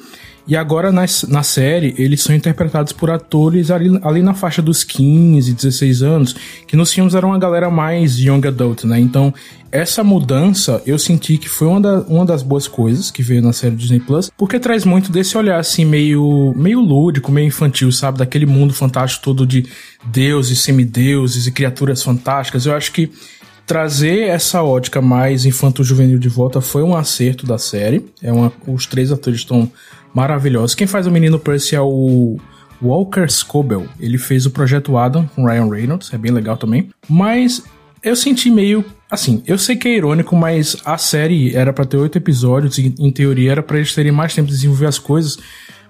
[0.47, 4.83] E agora na, na série, eles são interpretados por atores ali, ali na faixa dos
[4.83, 6.35] 15, 16 anos,
[6.67, 8.99] que nos filmes eram uma galera mais young adult, né?
[8.99, 9.33] Então,
[9.71, 13.53] essa mudança eu senti que foi uma, da, uma das boas coisas que veio na
[13.53, 18.19] série Disney Plus, porque traz muito desse olhar assim, meio, meio lúdico, meio infantil, sabe?
[18.19, 19.65] Daquele mundo fantástico todo de
[20.05, 22.67] deuses, semideuses e criaturas fantásticas.
[22.67, 23.11] Eu acho que
[23.65, 28.05] trazer essa ótica mais infanto-juvenil de volta foi um acerto da série.
[28.21, 29.71] É uma, os três atores estão
[30.15, 30.73] maravilhosos.
[30.73, 32.37] Quem faz o menino Percy é o
[32.81, 33.85] Walker Scobell.
[33.99, 36.89] Ele fez o Projeto Adam com Ryan Reynolds, é bem legal também.
[37.07, 37.63] Mas
[38.01, 41.97] eu senti meio assim, eu sei que é irônico, mas a série era para ter
[41.97, 45.37] oito episódios e em teoria era para eles terem mais tempo de desenvolver as coisas.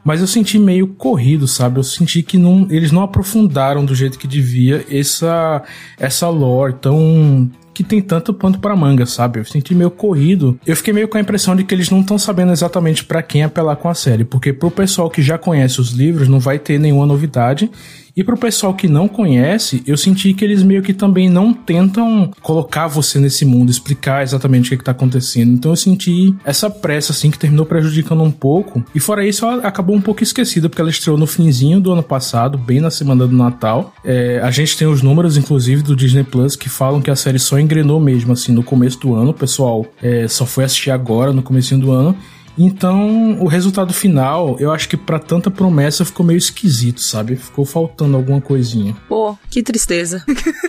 [0.04, 1.80] Mas eu senti meio corrido, sabe?
[1.80, 5.64] Eu senti que não, eles não aprofundaram do jeito que devia essa
[5.98, 9.40] essa lore tão que tem tanto ponto para manga, sabe?
[9.40, 10.58] Eu senti meio corrido.
[10.66, 13.44] Eu fiquei meio com a impressão de que eles não estão sabendo exatamente para quem
[13.44, 16.80] apelar com a série, porque pro pessoal que já conhece os livros não vai ter
[16.80, 17.70] nenhuma novidade
[18.16, 22.32] e pro pessoal que não conhece, eu senti que eles meio que também não tentam
[22.42, 25.52] colocar você nesse mundo, explicar exatamente o que, que tá acontecendo.
[25.52, 28.82] Então eu senti essa pressa, assim, que terminou prejudicando um pouco.
[28.96, 32.02] E fora isso, ela acabou um pouco esquecida, porque ela estreou no finzinho do ano
[32.02, 33.94] passado, bem na semana do Natal.
[34.06, 37.40] É, a gente tem os números, inclusive, do Disney Plus, que falam que a série
[37.40, 39.32] só engrenou mesmo, assim, no começo do ano.
[39.32, 42.16] O pessoal é, só foi assistir agora, no começo do ano.
[42.58, 47.36] Então, o resultado final, eu acho que para tanta promessa ficou meio esquisito, sabe?
[47.36, 48.96] Ficou faltando alguma coisinha.
[49.10, 50.24] Pô, que tristeza.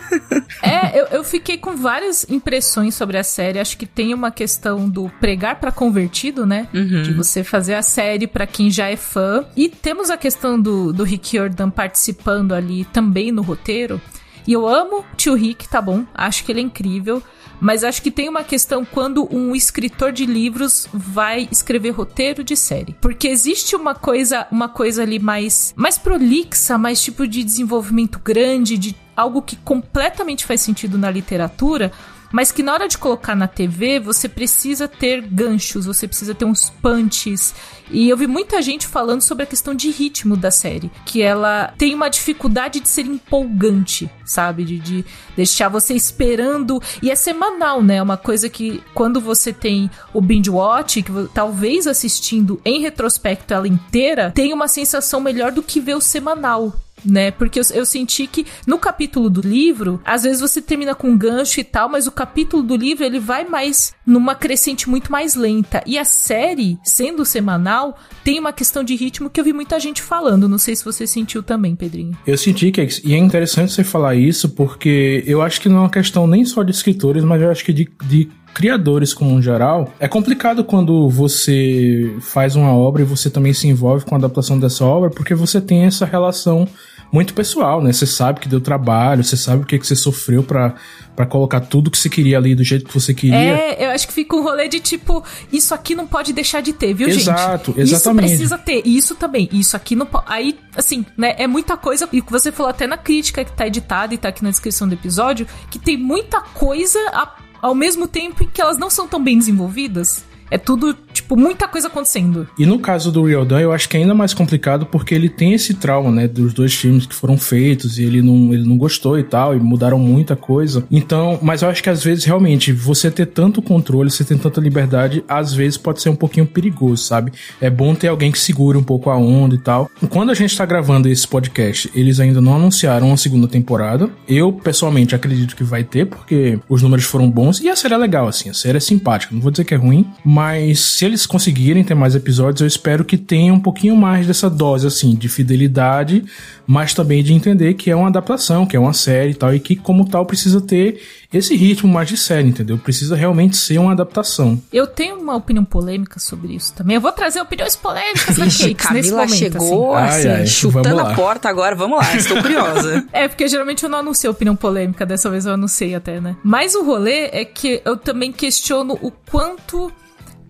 [0.63, 3.61] é, eu, eu fiquei com várias impressões sobre a série.
[3.61, 6.67] Acho que tem uma questão do pregar para convertido, né?
[6.75, 7.03] Uhum.
[7.03, 9.45] De você fazer a série para quem já é fã.
[9.57, 14.01] E temos a questão do, do Rick Jordan participando ali também no roteiro.
[14.47, 16.05] E eu amo Tio Rick, tá bom?
[16.15, 17.23] Acho que ele é incrível.
[17.61, 22.55] Mas acho que tem uma questão quando um escritor de livros vai escrever roteiro de
[22.57, 22.95] série.
[23.01, 28.77] Porque existe uma coisa, uma coisa ali mais, mais prolixa, mais tipo de desenvolvimento grande,
[28.77, 31.91] de algo que completamente faz sentido na literatura,
[32.37, 36.45] mas que na hora de colocar na TV, você precisa ter ganchos, você precisa ter
[36.45, 37.55] uns punches.
[37.91, 41.73] E eu vi muita gente falando sobre a questão de ritmo da série, que ela
[41.79, 44.65] tem uma dificuldade de ser empolgante, sabe?
[44.65, 46.79] De, de deixar você esperando.
[47.01, 48.03] E é semanal, né?
[48.03, 53.67] Uma coisa que quando você tem o binge watch, que talvez assistindo em retrospecto ela
[53.67, 56.75] inteira, tem uma sensação melhor do que ver o semanal
[57.07, 57.31] né?
[57.31, 61.19] Porque eu, eu, senti que no capítulo do livro, às vezes você termina com um
[61.19, 65.35] gancho e tal, mas o capítulo do livro ele vai mais numa crescente muito mais
[65.35, 65.83] lenta.
[65.87, 70.03] E a série, sendo semanal, tem uma questão de ritmo que eu vi muita gente
[70.03, 70.49] falando.
[70.49, 72.17] Não sei se você sentiu também, Pedrinho.
[72.27, 75.81] Eu senti que e é interessante você falar isso porque eu acho que não é
[75.81, 79.43] uma questão nem só de escritores, mas eu acho que de, de criadores como um
[79.43, 84.19] geral, é complicado quando você faz uma obra e você também se envolve com a
[84.19, 86.67] adaptação dessa obra, porque você tem essa relação
[87.13, 87.93] muito pessoal, né?
[87.93, 91.91] Você sabe que deu trabalho, você sabe o que, que você sofreu para colocar tudo
[91.91, 93.37] que você queria ali do jeito que você queria.
[93.37, 96.73] É, eu acho que fica um rolê de tipo, isso aqui não pode deixar de
[96.73, 97.81] ter, viu, Exato, gente?
[97.81, 98.27] exatamente.
[98.27, 100.25] Isso precisa ter, isso também, isso aqui não pode.
[100.29, 104.15] Aí, assim, né, é muita coisa, e você falou até na crítica que tá editada
[104.15, 108.45] e tá aqui na descrição do episódio, que tem muita coisa a ao mesmo tempo
[108.45, 110.25] em que elas não são tão bem desenvolvidas.
[110.51, 112.49] É tudo, tipo, muita coisa acontecendo.
[112.59, 115.53] E no caso do Done, eu acho que é ainda mais complicado porque ele tem
[115.53, 119.19] esse trauma, né, dos dois filmes que foram feitos e ele não, ele não gostou
[119.19, 120.85] e tal, e mudaram muita coisa.
[120.91, 124.61] Então, mas eu acho que às vezes realmente você ter tanto controle, você ter tanta
[124.61, 127.33] liberdade, às vezes pode ser um pouquinho perigoso, sabe?
[127.61, 129.91] É bom ter alguém que segure um pouco a onda e tal.
[130.11, 134.11] Quando a gente tá gravando esse podcast, eles ainda não anunciaram a segunda temporada.
[134.29, 137.99] Eu, pessoalmente, acredito que vai ter, porque os números foram bons e a série é
[137.99, 139.35] legal, assim, a série é simpática.
[139.35, 143.05] Não vou dizer que é ruim, mas se eles conseguirem ter mais episódios, eu espero
[143.05, 146.25] que tenha um pouquinho mais dessa dose, assim, de fidelidade,
[146.67, 149.61] mas também de entender que é uma adaptação, que é uma série e tal, e
[149.61, 151.01] que, como tal, precisa ter
[151.33, 152.79] esse ritmo mais de série, entendeu?
[152.79, 154.61] Precisa realmente ser uma adaptação.
[154.73, 156.97] Eu tenho uma opinião polêmica sobre isso também.
[156.97, 159.35] Eu vou trazer opiniões polêmicas da Cakes nesse momento.
[159.35, 161.75] chegou, assim, assim ai, ai, chutando a porta agora.
[161.75, 163.05] Vamos lá, estou curiosa.
[163.13, 166.37] é, porque geralmente eu não anuncio opinião polêmica, dessa vez eu anunciei até, né?
[166.43, 169.93] Mas o rolê é que eu também questiono o quanto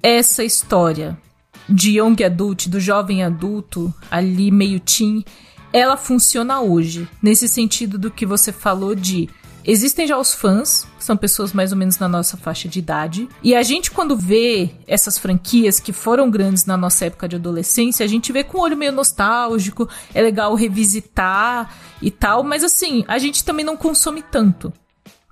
[0.07, 1.19] essa história
[1.69, 5.25] de young adult, do jovem adulto, ali meio teen,
[5.73, 7.09] ela funciona hoje.
[7.21, 9.29] Nesse sentido do que você falou de.
[9.65, 13.29] Existem já os fãs, são pessoas mais ou menos na nossa faixa de idade.
[13.43, 18.05] E a gente, quando vê essas franquias que foram grandes na nossa época de adolescência,
[18.05, 23.05] a gente vê com um olho meio nostálgico, é legal revisitar e tal, mas assim,
[23.09, 24.73] a gente também não consome tanto.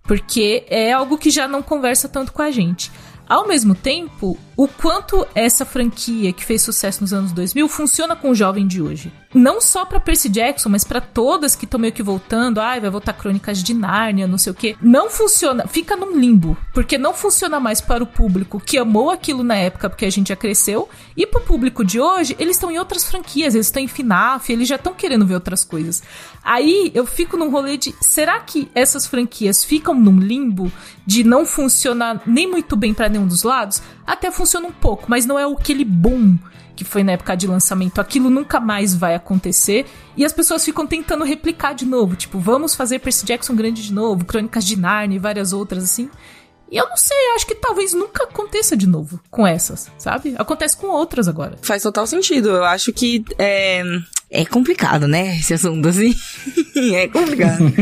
[0.03, 2.91] Porque é algo que já não conversa tanto com a gente.
[3.29, 8.31] Ao mesmo tempo, o quanto essa franquia que fez sucesso nos anos 2000 funciona com
[8.31, 9.11] o jovem de hoje.
[9.35, 12.89] Não só para Percy Jackson, mas para todas que estão meio que voltando, ai, vai
[12.89, 14.77] voltar Crônicas de Nárnia, não sei o quê.
[14.81, 19.43] Não funciona, fica num limbo, porque não funciona mais para o público que amou aquilo
[19.43, 22.79] na época porque a gente já cresceu, e pro público de hoje, eles estão em
[22.79, 26.03] outras franquias, eles estão em FNAF, eles já estão querendo ver outras coisas.
[26.43, 30.71] Aí eu fico num rolê de, será que essas franquias ficam num limbo
[31.05, 33.83] de não funcionar nem muito bem para nenhum dos lados?
[34.07, 36.37] Até funciona um pouco, mas não é aquele boom
[36.75, 38.01] que foi na época de lançamento.
[38.01, 39.87] Aquilo nunca mais vai acontecer.
[40.17, 42.17] E as pessoas ficam tentando replicar de novo.
[42.17, 46.11] Tipo, vamos fazer Percy Jackson grande de novo, Crônicas de Narnia e várias outras assim.
[46.71, 50.35] E eu não sei, acho que talvez nunca aconteça de novo com essas, sabe?
[50.37, 51.57] Acontece com outras agora.
[51.63, 52.49] Faz total sentido.
[52.49, 53.83] Eu acho que é,
[54.31, 55.37] é complicado, né?
[55.39, 56.15] Esse assunto, assim.
[56.95, 57.73] é complicado.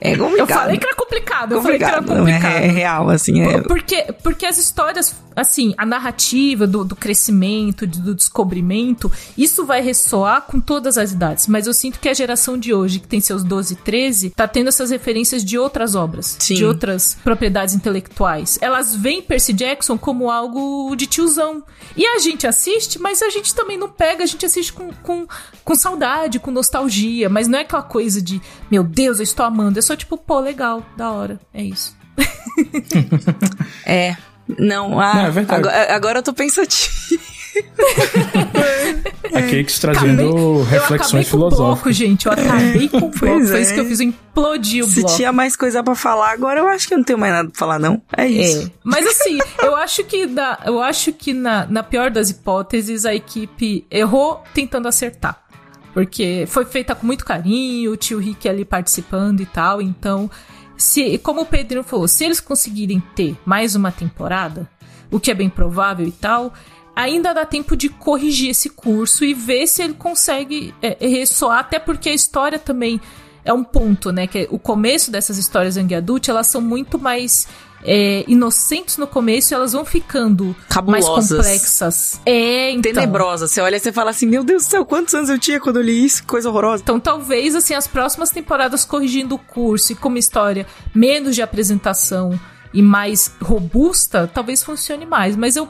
[0.00, 0.38] É complicado.
[0.38, 1.52] Eu falei que era complicado.
[1.52, 2.52] Eu falei que era complicado.
[2.52, 3.40] É, é real, assim.
[3.40, 3.60] É...
[3.62, 10.42] Porque, porque as histórias, assim, a narrativa do, do crescimento, do descobrimento, isso vai ressoar
[10.42, 11.46] com todas as idades.
[11.46, 14.68] Mas eu sinto que a geração de hoje, que tem seus 12, 13, tá tendo
[14.68, 16.36] essas referências de outras obras.
[16.38, 16.54] Sim.
[16.54, 18.58] De outras propriedades intelectuais.
[18.60, 21.62] Elas veem Percy Jackson como algo de tiozão.
[21.96, 25.26] E a gente assiste, mas a gente também não pega, a gente assiste com, com,
[25.64, 29.78] com saudade, com nostalgia, mas não é aquela coisa de, meu Deus, eu estou amando.
[29.78, 31.40] É só tipo, pô, legal, da hora.
[31.52, 31.96] É isso.
[33.86, 34.16] é.
[34.58, 37.22] Não, ah, não, é agora, agora eu tô pensativa.
[39.34, 41.66] A Cakes trazendo acabei, reflexões eu filosóficas.
[41.66, 42.26] bloco, gente.
[42.26, 43.18] Eu acabei com o bloco.
[43.18, 43.62] Pois Foi é.
[43.62, 45.08] isso que eu fiz, eu implodi o Se bloco.
[45.10, 47.48] Se tinha mais coisa para falar, agora eu acho que eu não tenho mais nada
[47.48, 48.00] pra falar, não.
[48.16, 48.66] É isso.
[48.66, 48.70] É.
[48.82, 53.14] Mas assim, eu acho que, da, eu acho que na, na pior das hipóteses, a
[53.14, 55.47] equipe errou tentando acertar.
[55.92, 59.80] Porque foi feita com muito carinho, o tio Rick ali participando e tal.
[59.82, 60.30] Então,
[60.76, 64.70] se, como o Pedro falou, se eles conseguirem ter mais uma temporada,
[65.10, 66.52] o que é bem provável e tal,
[66.94, 71.78] ainda dá tempo de corrigir esse curso e ver se ele consegue é, ressoar, até
[71.78, 73.00] porque a história também
[73.44, 74.26] é um ponto, né?
[74.26, 77.48] Que é o começo dessas histórias young adult, elas são muito mais
[77.82, 80.56] é, inocentes no começo elas vão ficando
[80.86, 81.38] mais Cabulosas.
[81.38, 82.20] complexas.
[82.26, 82.92] É, então.
[82.92, 83.46] Tenebrosa.
[83.46, 85.76] Você olha e você fala assim, meu Deus do céu, quantos anos eu tinha quando
[85.76, 86.22] eu li isso?
[86.22, 86.82] Que coisa horrorosa.
[86.82, 91.42] Então, talvez, assim, as próximas temporadas corrigindo o curso e com uma história menos de
[91.42, 92.38] apresentação
[92.72, 95.36] e mais robusta, talvez funcione mais.
[95.36, 95.68] Mas eu,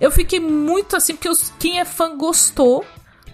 [0.00, 2.84] eu fiquei muito assim, porque quem é fã gostou,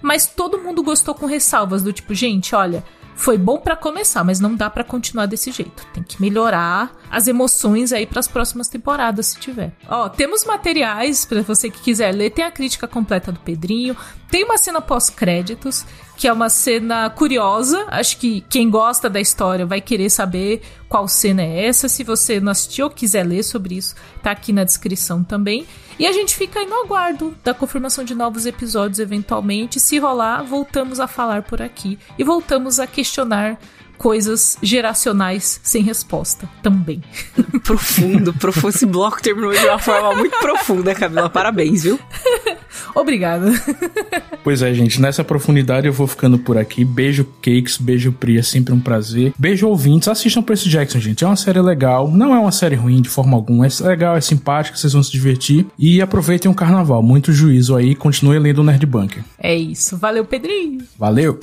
[0.03, 2.85] mas todo mundo gostou com ressalvas do tipo, gente, olha.
[3.19, 5.87] Foi bom pra começar, mas não dá pra continuar desse jeito.
[5.95, 9.73] Tem que melhorar as emoções aí pras próximas temporadas, se tiver.
[9.89, 12.31] Ó, temos materiais pra você que quiser ler.
[12.31, 13.97] Tem a crítica completa do Pedrinho.
[14.31, 15.85] Tem uma cena pós-créditos,
[16.17, 17.87] que é uma cena curiosa.
[17.89, 21.89] Acho que quem gosta da história vai querer saber qual cena é essa.
[21.89, 25.67] Se você não assistiu ou quiser ler sobre isso, tá aqui na descrição também.
[25.99, 29.81] E a gente fica aí no aguardo da confirmação de novos episódios eventualmente.
[29.81, 33.59] Se rolar, voltamos a falar por aqui e voltamos a questionar
[33.99, 37.03] coisas geracionais sem resposta também.
[37.63, 38.69] Profundo, profundo.
[38.69, 41.29] Esse bloco terminou de uma forma muito profunda, Camila.
[41.29, 41.99] Parabéns, viu?
[42.95, 43.53] Obrigada.
[44.43, 46.85] Pois é, gente, nessa profundidade eu vou ficando por aqui.
[46.85, 49.33] Beijo, Cakes, beijo, Pri, é sempre um prazer.
[49.37, 50.07] Beijo, ouvintes.
[50.07, 51.25] Assistam Percy Jackson, gente.
[51.25, 53.67] É uma série legal, não é uma série ruim de forma alguma.
[53.67, 55.67] É legal, é simpática, vocês vão se divertir.
[55.77, 57.03] E aproveitem o carnaval.
[57.03, 57.97] Muito juízo aí.
[57.97, 59.25] Continue lendo o Nerd Bunker.
[59.37, 59.97] É isso.
[59.97, 60.85] Valeu, Pedrinho.
[60.97, 61.41] Valeu!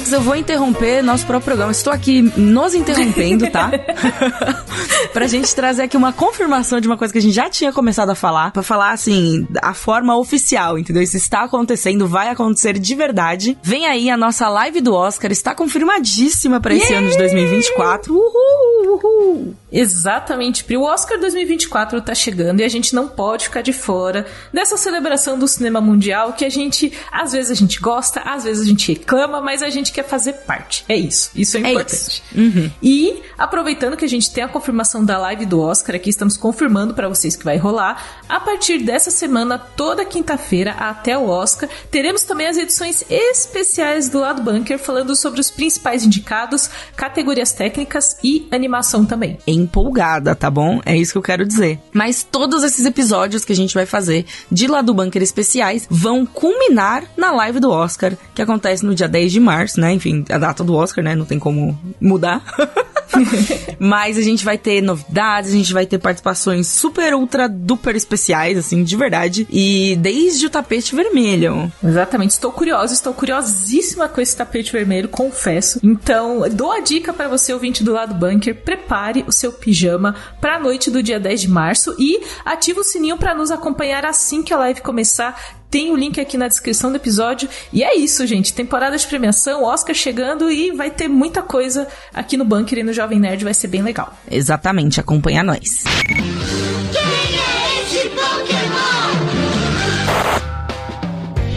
[0.00, 1.72] Cakes, eu vou interromper nosso próprio programa.
[1.72, 3.70] Estou aqui nos interrompendo, tá?
[5.12, 8.08] pra gente trazer aqui uma confirmação de uma coisa que a gente já tinha começado
[8.10, 8.50] a falar.
[8.50, 11.02] Pra falar, assim, a forma oficial, entendeu?
[11.02, 13.58] Isso está acontecendo, vai acontecer de verdade.
[13.62, 18.14] Vem aí a nossa live do Oscar, está confirmadíssima pra esse ano de 2024.
[18.14, 19.54] Uhul, uhul.
[19.72, 20.76] Exatamente, Pri.
[20.76, 25.38] O Oscar 2024 tá chegando e a gente não pode ficar de fora dessa celebração
[25.38, 28.92] do cinema mundial que a gente, às vezes a gente gosta, às vezes a gente
[28.92, 30.84] reclama, mas a gente quer fazer parte.
[30.88, 31.30] É isso.
[31.34, 32.22] Isso é É importante.
[32.82, 36.94] E aproveitando que a gente tem a confirmação da live do Oscar aqui, estamos confirmando
[36.94, 38.22] pra vocês que vai rolar.
[38.28, 44.18] A partir dessa semana, toda quinta-feira até o Oscar, teremos também as edições especiais do
[44.18, 49.36] Lado Bunker falando sobre os principais indicados, categorias técnicas e animação também.
[49.46, 50.80] empolgada, tá bom?
[50.86, 51.80] É isso que eu quero dizer.
[51.92, 56.24] Mas todos esses episódios que a gente vai fazer de lá do bunker especiais vão
[56.24, 59.92] culminar na live do Oscar, que acontece no dia 10 de março, né?
[59.92, 61.16] Enfim, a data do Oscar, né?
[61.16, 62.42] Não tem como mudar.
[63.78, 68.58] Mas a gente vai ter novidades, a gente vai ter participações super, ultra, duper especiais,
[68.58, 69.46] assim, de verdade.
[69.50, 71.70] E desde o tapete vermelho.
[71.82, 75.80] Exatamente, estou curiosa, estou curiosíssima com esse tapete vermelho, confesso.
[75.82, 80.56] Então, dou a dica para você, ouvinte do lado bunker, prepare o seu pijama para
[80.56, 84.42] a noite do dia 10 de março e ative o sininho para nos acompanhar assim
[84.42, 85.59] que a live começar.
[85.70, 87.48] Tem o link aqui na descrição do episódio.
[87.72, 88.52] E é isso, gente.
[88.52, 92.92] Temporada de premiação, Oscar chegando e vai ter muita coisa aqui no Bunker e no
[92.92, 93.44] Jovem Nerd.
[93.44, 94.12] Vai ser bem legal.
[94.28, 95.84] Exatamente, acompanha nós.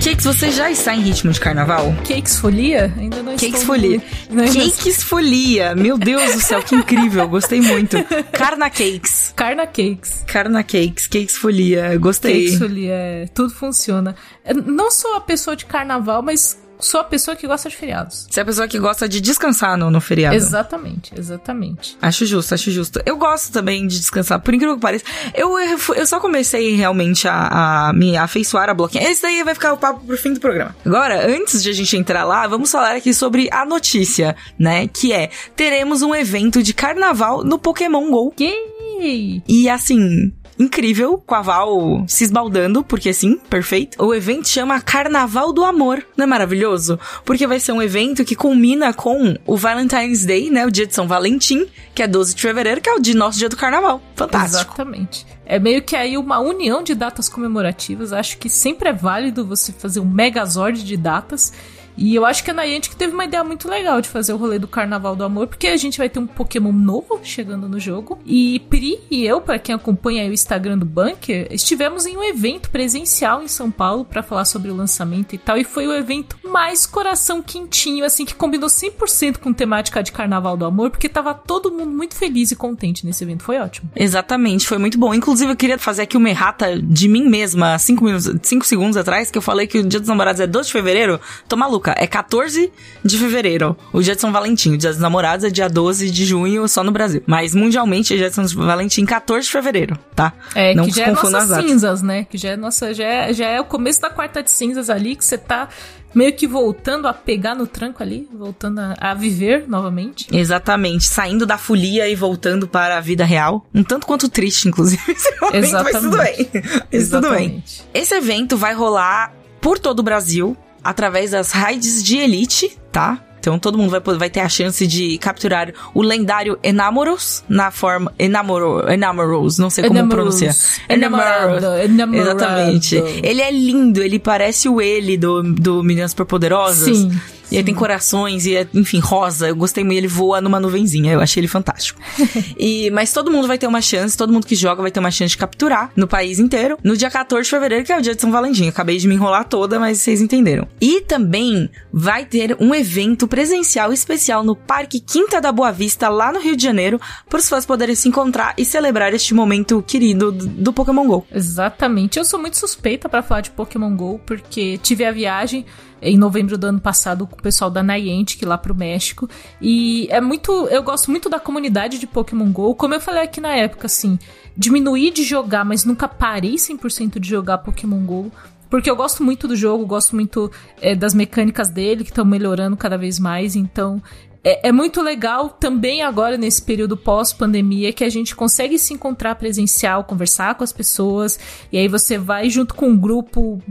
[0.03, 1.95] Cakes, você já está em ritmo de carnaval?
[2.07, 2.93] Cakes Folia?
[2.97, 4.01] Ainda Cakes estou Folia.
[4.29, 5.75] Não, ainda- Cakes Folia.
[5.75, 7.27] Meu Deus do céu, que incrível.
[7.27, 7.97] Gostei muito.
[8.31, 9.33] Carna Cakes.
[9.35, 10.23] Carna Cakes.
[10.27, 11.07] Carna Cakes.
[11.07, 11.97] Cakes Folia.
[11.97, 12.45] Gostei.
[12.45, 14.15] Cakes Folia, é, tudo funciona.
[14.45, 18.27] Eu não sou a pessoa de carnaval, mas sou a pessoa que gosta de feriados.
[18.29, 20.35] Você é a pessoa que gosta de descansar no, no feriado.
[20.35, 21.97] Exatamente, exatamente.
[22.01, 23.01] Acho justo, acho justo.
[23.05, 25.05] Eu gosto também de descansar, por incrível que pareça.
[25.33, 29.09] Eu, eu, eu só comecei realmente a, a me afeiçoar a bloquinha.
[29.09, 30.75] Esse daí vai ficar o papo pro fim do programa.
[30.85, 34.87] Agora, antes de a gente entrar lá, vamos falar aqui sobre a notícia, né?
[34.87, 38.33] Que é, teremos um evento de carnaval no Pokémon GO.
[38.39, 39.43] Yay!
[39.47, 44.03] E assim, incrível, com a Val se esbaldando, porque sim, perfeito.
[44.03, 46.05] O evento chama Carnaval do Amor.
[46.15, 46.99] Não é maravilhoso?
[47.25, 50.65] Porque vai ser um evento que culmina com o Valentine's Day, né?
[50.65, 53.49] O dia de São Valentim, que é 12 de fevereiro, que é o nosso dia
[53.49, 54.01] do carnaval.
[54.15, 54.73] Fantástico.
[54.73, 55.25] Exatamente.
[55.45, 58.13] É meio que aí uma união de datas comemorativas.
[58.13, 61.53] Acho que sempre é válido você fazer um megazord de datas.
[61.97, 64.59] E eu acho que a Niantic teve uma ideia muito legal de fazer o rolê
[64.59, 68.19] do Carnaval do Amor, porque a gente vai ter um Pokémon novo chegando no jogo.
[68.25, 72.69] E Pri e eu, pra quem acompanha o Instagram do Bunker, estivemos em um evento
[72.69, 75.57] presencial em São Paulo pra falar sobre o lançamento e tal.
[75.57, 80.57] E foi o evento mais coração quentinho, assim, que combinou 100% com temática de Carnaval
[80.57, 83.43] do Amor, porque tava todo mundo muito feliz e contente nesse evento.
[83.43, 83.89] Foi ótimo.
[83.95, 85.13] Exatamente, foi muito bom.
[85.13, 89.31] Inclusive, eu queria fazer aqui uma errata de mim mesma, 5 minutos, cinco segundos atrás,
[89.31, 91.19] que eu falei que o dia dos namorados é 12 de fevereiro.
[91.47, 92.71] Tô maluca, é 14
[93.03, 93.77] de fevereiro.
[93.91, 94.73] O dia de São Valentim.
[94.73, 97.21] O dia dos namorados é dia 12 de junho, só no Brasil.
[97.25, 100.33] Mas mundialmente é dia de São Valentim, 14 de fevereiro, tá?
[100.55, 102.25] É, Não que já é nossas cinzas, né?
[102.29, 105.15] Que já é nossa, já é, já é o começo da quarta de cinzas ali,
[105.15, 105.69] que você tá
[106.13, 110.27] meio que voltando a pegar no tranco ali, voltando a, a viver novamente.
[110.31, 113.65] Exatamente, saindo da folia e voltando para a vida real.
[113.73, 115.93] Um tanto quanto triste, inclusive, esse momento, Exatamente.
[115.93, 116.49] mas tudo bem.
[116.53, 117.45] Mas tudo bem.
[117.45, 117.83] Exatamente.
[117.93, 123.19] Esse evento vai rolar por todo o Brasil, através das raids de elite, tá?
[123.43, 128.13] Então todo mundo vai, vai ter a chance de capturar o lendário Enamoros na forma.
[128.17, 130.37] Enamoro, Enamoros, não sei como Enamoros.
[130.37, 130.55] pronunciar.
[130.87, 132.29] Enamorado, enamorado.
[132.29, 132.95] Exatamente.
[132.95, 136.97] Ele é lindo, ele parece o ele do, do Meninas Superpoderosas.
[136.97, 137.11] Sim.
[137.53, 139.47] E aí tem corações e é, enfim, rosa.
[139.47, 141.13] Eu gostei muito, ele voa numa nuvenzinha.
[141.13, 142.01] Eu achei ele fantástico.
[142.57, 145.11] e, mas todo mundo vai ter uma chance, todo mundo que joga vai ter uma
[145.11, 146.79] chance de capturar no país inteiro.
[146.83, 148.63] No dia 14 de fevereiro, que é o dia de São Valentim.
[148.63, 150.67] Eu acabei de me enrolar toda, mas vocês entenderam.
[150.81, 156.31] E também vai ter um evento presencial especial no Parque Quinta da Boa Vista, lá
[156.31, 156.99] no Rio de Janeiro,
[157.29, 161.27] para os fãs poderem se encontrar e celebrar este momento querido do, do Pokémon GO.
[161.31, 162.17] Exatamente.
[162.17, 165.63] Eu sou muito suspeita pra falar de Pokémon GO, porque tive a viagem
[166.03, 169.29] em novembro do ano passado com o pessoal da Niantic lá pro México.
[169.61, 170.51] E é muito.
[170.67, 172.75] Eu gosto muito da comunidade de Pokémon GO.
[172.75, 174.19] Como eu falei aqui na época, assim,
[174.55, 178.31] diminuí de jogar, mas nunca parei 100% de jogar Pokémon GO.
[178.69, 180.51] Porque eu gosto muito do jogo, gosto muito
[180.81, 183.55] é, das mecânicas dele, que estão melhorando cada vez mais.
[183.55, 184.01] Então,
[184.43, 189.35] é, é muito legal também agora nesse período pós-pandemia que a gente consegue se encontrar
[189.35, 191.39] presencial, conversar com as pessoas,
[191.71, 193.61] e aí você vai junto com um grupo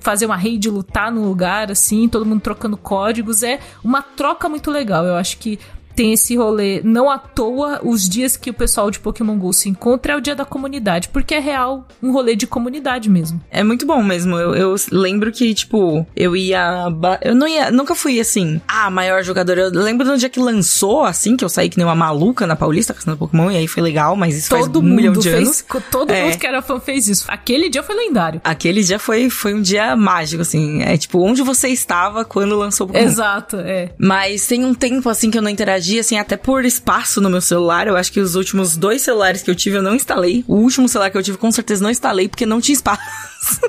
[0.00, 3.42] fazer uma raid, lutar no lugar, assim, todo mundo trocando códigos.
[3.42, 5.04] É uma troca muito legal.
[5.04, 5.58] Eu acho que
[5.94, 9.68] tem esse rolê não à toa os dias que o pessoal de Pokémon GO se
[9.68, 13.40] encontra é o dia da comunidade, porque é real um rolê de comunidade mesmo.
[13.50, 14.36] É muito bom mesmo.
[14.36, 16.88] Eu, eu lembro que, tipo, eu ia.
[17.22, 17.70] Eu não ia.
[17.70, 19.56] Nunca fui assim, ah, maior jogador.
[19.58, 22.56] Eu lembro no dia que lançou, assim, que eu saí que nem uma maluca na
[22.56, 25.30] Paulista caçando Pokémon, e aí foi legal, mas isso Todo faz um mundo milhão de
[25.30, 25.84] fez, anos.
[25.90, 26.24] todo É.
[26.24, 27.24] mundo que era fã fez isso.
[27.28, 28.40] Aquele dia foi lendário.
[28.44, 30.82] Aquele dia foi, foi um dia mágico, assim.
[30.82, 33.06] É tipo, onde você estava quando lançou o Pokémon.
[33.08, 33.90] Exato, é.
[33.98, 37.40] Mas tem um tempo, assim, que eu não interagi, assim, até por espaço no meu
[37.40, 37.86] celular.
[37.86, 40.44] Eu acho que os últimos dois celulares que eu tive eu não instalei.
[40.48, 43.00] O último celular que eu tive, com certeza, não instalei, porque não tinha espaço.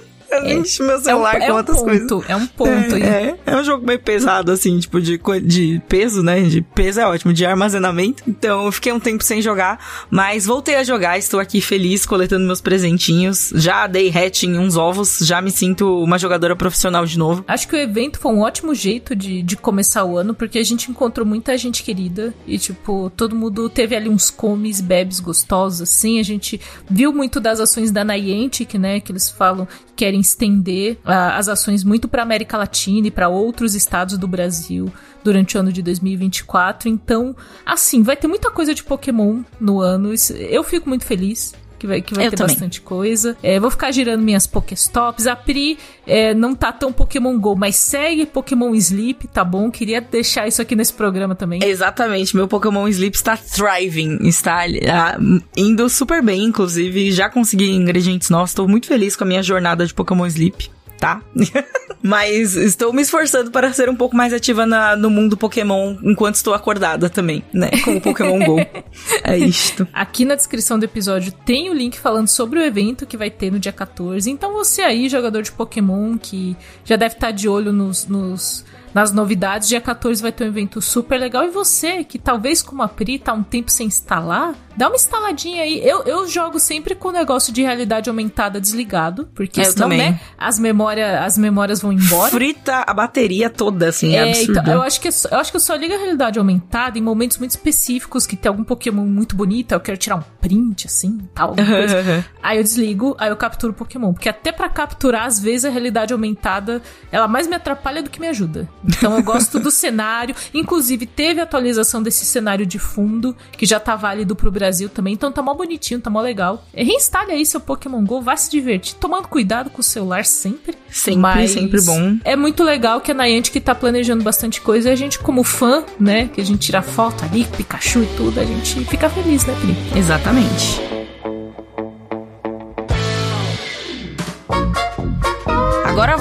[0.38, 2.08] Eu nem enchi meu É um, celular é com um outras coisas.
[2.08, 2.96] ponto, é um ponto.
[2.96, 6.42] É, é, é um jogo meio pesado, assim, tipo, de, de peso, né?
[6.42, 8.24] De peso é ótimo, de armazenamento.
[8.28, 12.46] Então, eu fiquei um tempo sem jogar, mas voltei a jogar, estou aqui feliz, coletando
[12.46, 13.52] meus presentinhos.
[13.56, 17.44] Já dei hatch em uns ovos, já me sinto uma jogadora profissional de novo.
[17.48, 20.64] Acho que o evento foi um ótimo jeito de, de começar o ano, porque a
[20.64, 25.82] gente encontrou muita gente querida e, tipo, todo mundo teve ali uns comes, bebes gostosos,
[25.82, 26.20] assim.
[26.20, 26.60] A gente
[26.90, 31.48] viu muito das ações da Niantic, né, que eles falam que querem estender ah, as
[31.48, 34.92] ações muito pra América Latina e pra outros estados do Brasil
[35.24, 36.90] durante o ano de 2024.
[36.90, 40.14] Então, assim, vai ter muita coisa de Pokémon no ano.
[40.50, 41.54] Eu fico muito feliz.
[41.86, 42.56] Que vai, que vai Eu ter também.
[42.56, 43.38] bastante coisa.
[43.44, 45.28] É, vou ficar girando minhas Pokéstops.
[45.28, 45.78] A Pri
[46.08, 49.70] é, não tá tão Pokémon GO, mas segue Pokémon Sleep, tá bom?
[49.70, 51.64] Queria deixar isso aqui nesse programa também.
[51.64, 55.18] Exatamente, meu Pokémon Sleep está thriving, está ah,
[55.56, 59.86] indo super bem, inclusive já consegui ingredientes novos, estou muito feliz com a minha jornada
[59.86, 60.72] de Pokémon Sleep,
[61.06, 61.22] tá?
[62.02, 66.36] Mas estou me esforçando para ser um pouco mais ativa na- no mundo Pokémon enquanto
[66.36, 67.70] estou acordada também, né?
[67.84, 68.56] Com o Pokémon GO.
[69.24, 69.88] É isto.
[69.94, 73.52] Aqui na descrição do episódio tem o link falando sobre o evento que vai ter
[73.52, 74.30] no dia 14.
[74.30, 78.64] Então você aí, jogador de Pokémon, que já deve estar de olho nos, nos-
[78.96, 81.44] nas novidades, dia 14 vai ter um evento super legal.
[81.44, 85.64] E você, que talvez como a Pri tá um tempo sem instalar, dá uma instaladinha
[85.64, 85.86] aí.
[85.86, 89.98] Eu, eu jogo sempre com o negócio de realidade aumentada desligado, porque Eu senão, também.
[90.12, 92.32] né, as, memória, as memórias vão embora.
[92.32, 94.60] Frita a bateria toda, assim, é, É, absurdo.
[94.62, 96.98] então, eu acho que eu só- eu acho que eu só ligo a realidade aumentada
[96.98, 100.88] em momentos muito específicos que tem algum Pokémon muito bonito, eu quero tirar um print
[100.88, 102.26] assim, tal, alguma coisa.
[102.42, 105.70] Aí eu desligo, aí eu capturo o Pokémon, porque até pra capturar às vezes a
[105.70, 106.80] realidade aumentada,
[107.12, 108.70] ela mais me atrapalha do que me ajuda.
[108.88, 113.96] Então eu gosto do cenário, inclusive teve atualização desse cenário de fundo, que já tá
[113.96, 116.66] válido pro Brasil também, então tá mó bonitinho, tá mó legal.
[116.74, 120.76] É, Reinstale aí seu Pokémon GO, vai se divertir, tomando cuidado com o celular sempre.
[120.90, 122.18] Sempre, mas sempre bom.
[122.24, 125.84] É muito legal que a Niantic tá planejando bastante coisa e a gente, como fã,
[126.00, 129.56] né, que a gente tira foto ali, Pikachu e tudo, a gente fica feliz, né,
[129.60, 130.00] Pri?
[130.00, 131.05] Exatamente.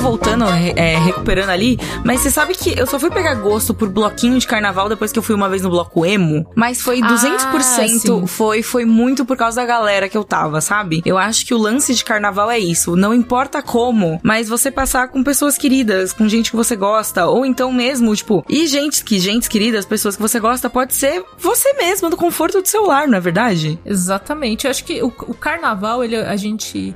[0.05, 0.45] Voltando,
[0.77, 4.47] é, recuperando ali, mas você sabe que eu só fui pegar gosto por bloquinho de
[4.47, 8.27] carnaval depois que eu fui uma vez no bloco emo, mas foi Ah, 200%, sim.
[8.27, 11.01] foi foi muito por causa da galera que eu tava, sabe?
[11.07, 15.09] Eu acho que o lance de carnaval é isso, não importa como, mas você passar
[15.09, 19.19] com pessoas queridas, com gente que você gosta, ou então mesmo, tipo, e gente que
[19.19, 23.17] gente queridas, pessoas que você gosta, pode ser você mesmo, no conforto do celular, não
[23.17, 23.79] é verdade?
[23.87, 24.67] Exatamente.
[24.67, 26.95] Eu acho que o, o carnaval, ele, a gente.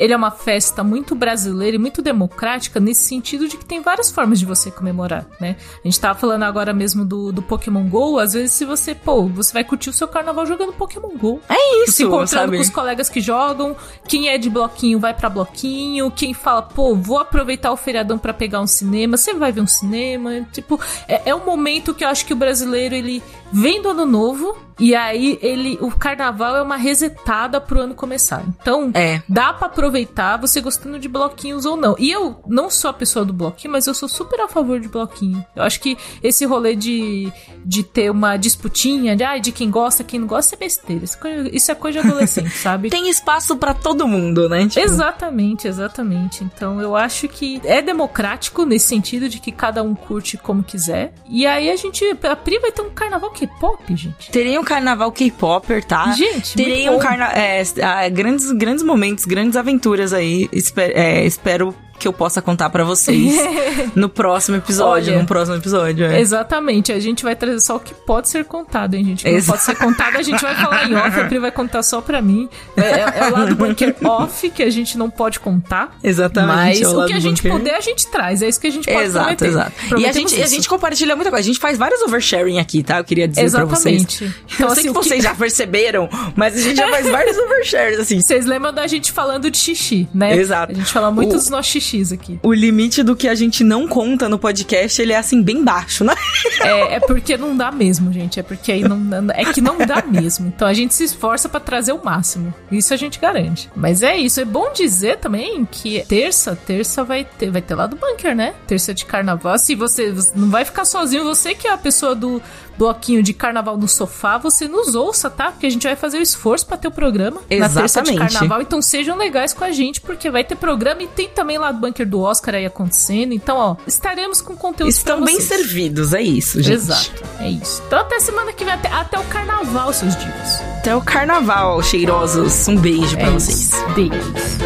[0.00, 4.10] Ele é uma festa muito brasileira e muito democrática nesse sentido de que tem várias
[4.10, 5.56] formas de você comemorar, né?
[5.84, 9.26] A gente tava falando agora mesmo do, do Pokémon GO, às vezes se você, pô,
[9.28, 11.42] você vai curtir o seu carnaval jogando Pokémon GO.
[11.46, 13.76] É isso, Se encontrando com os colegas que jogam,
[14.08, 18.32] quem é de bloquinho vai pra bloquinho, quem fala, pô, vou aproveitar o feriadão pra
[18.32, 22.08] pegar um cinema, você vai ver um cinema, tipo, é, é um momento que eu
[22.08, 23.22] acho que o brasileiro, ele
[23.52, 28.42] vem do ano novo, e aí ele, o carnaval é uma resetada pro ano começar.
[28.60, 29.22] Então, É.
[29.28, 31.94] dá pra aproveitar você gostando de bloquinhos ou não.
[31.98, 34.88] E eu não sou a pessoa do bloquinho, mas eu sou super a favor de
[34.88, 35.44] bloquinho.
[35.54, 37.32] Eu acho que esse rolê de,
[37.64, 41.04] de ter uma disputinha, de, ai, de quem gosta, quem não gosta, é besteira.
[41.04, 42.90] Isso é coisa, é coisa de adolescente, sabe?
[42.90, 44.66] Tem espaço pra todo mundo, né?
[44.66, 46.42] Tipo, Exatamente, exatamente.
[46.44, 51.12] Então eu acho que é democrático nesse sentido de que cada um curte como quiser.
[51.28, 52.04] E aí a gente.
[52.22, 54.30] A Pri vai ter um carnaval K-pop, gente.
[54.30, 56.12] Terei um carnaval K-Popper, tá?
[56.12, 57.34] Gente, Terei um carnaval.
[57.36, 60.48] É, ah, grandes, grandes momentos, grandes aventuras aí.
[60.76, 63.34] É, espero que eu possa contar pra vocês
[63.94, 65.12] no próximo episódio.
[65.12, 66.06] Olha, no próximo episódio.
[66.06, 66.20] É.
[66.20, 69.20] Exatamente, a gente vai trazer só o que pode ser contado, hein, gente?
[69.20, 71.52] O que não pode ser contado, a gente vai falar em off, a Pri vai
[71.52, 72.48] contar só pra mim.
[72.76, 75.96] É, é, é o lado bunker off que a gente não pode contar.
[76.02, 76.56] Exatamente.
[76.56, 77.52] Mas é o o que a gente bunker.
[77.58, 78.42] puder, a gente traz.
[78.42, 79.46] É isso que a gente pode Exato, prometer.
[79.48, 79.72] exato.
[79.98, 81.42] E a gente, a gente compartilha muita coisa.
[81.42, 82.98] A gente faz vários oversharing aqui, tá?
[82.98, 83.96] Eu queria dizer pra vocês.
[84.02, 84.24] Exatamente.
[84.24, 87.06] Eu Então, sei assim, que o que- vocês já perceberam, mas a gente já faz
[87.10, 88.20] vários overshares, assim.
[88.20, 90.36] Vocês lembram da gente falando de xixi, né?
[90.36, 90.72] Exato.
[90.72, 91.70] A gente fala muito O- dos nossos
[92.12, 92.38] aqui.
[92.42, 96.04] O limite do que a gente não conta no podcast, ele é assim, bem baixo,
[96.04, 96.14] né?
[96.60, 98.38] É, é porque não dá mesmo, gente.
[98.38, 99.00] É porque aí não,
[99.32, 100.48] é que não dá mesmo.
[100.48, 102.52] Então a gente se esforça pra trazer o máximo.
[102.70, 103.70] Isso a gente garante.
[103.74, 104.40] Mas é isso.
[104.40, 108.54] É bom dizer também que terça, terça vai ter, vai ter lá do bunker, né?
[108.66, 109.58] Terça de carnaval.
[109.58, 112.42] Se você, você não vai ficar sozinho, você que é a pessoa do
[112.80, 115.52] bloquinho de carnaval no sofá, você nos ouça, tá?
[115.52, 118.18] Porque a gente vai fazer o esforço pra ter o programa na terça de Exatamente.
[118.18, 118.62] carnaval.
[118.62, 121.78] Então sejam legais com a gente, porque vai ter programa e tem também lá do
[121.78, 123.34] bunker do Oscar aí acontecendo.
[123.34, 126.72] Então, ó, estaremos com conteúdo Estão bem servidos, é isso, gente.
[126.74, 127.82] Exato, é isso.
[127.86, 130.60] Então até semana que vem, até, até o carnaval, seus divos.
[130.78, 132.66] Até o carnaval, cheirosos.
[132.66, 133.74] Um beijo pra É vocês.
[133.74, 133.88] isso.
[133.94, 134.60] Beijos.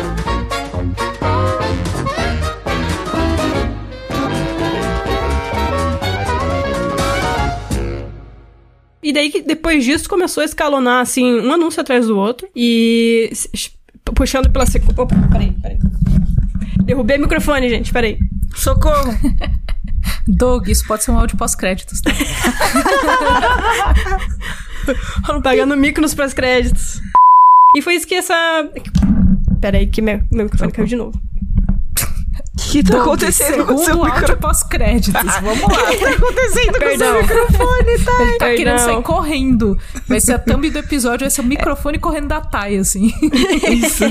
[9.04, 12.48] E daí, que depois disso, começou a escalonar, assim, um anúncio atrás do outro.
[12.56, 13.30] E
[14.14, 15.02] puxando pela sequência...
[15.02, 15.78] Opa, peraí, peraí.
[16.86, 18.18] Derrubei o microfone, gente, peraí.
[18.56, 19.12] Socorro!
[20.26, 22.10] Doug, isso pode ser um áudio pós-créditos, tá?
[25.44, 26.98] Pagando mico nos pós-créditos.
[27.76, 28.34] E foi isso que essa...
[29.60, 31.20] Peraí, que meu, meu microfone caiu de novo.
[32.56, 34.38] O que tá acontecendo com o seu microfone?
[34.40, 35.22] pós-créditos.
[35.42, 35.66] Vamos lá.
[35.84, 37.12] O que tá acontecendo com o Perdão.
[37.12, 38.22] seu microfone, tá?
[38.22, 38.78] Ele tá querendo Perdão.
[38.78, 39.78] sair correndo.
[40.08, 43.12] Vai ser a thumb do episódio, vai ser o microfone correndo da Thay, assim.
[43.70, 44.04] Isso.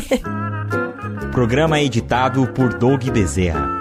[1.31, 3.72] Programa editado por Doug Bezerra.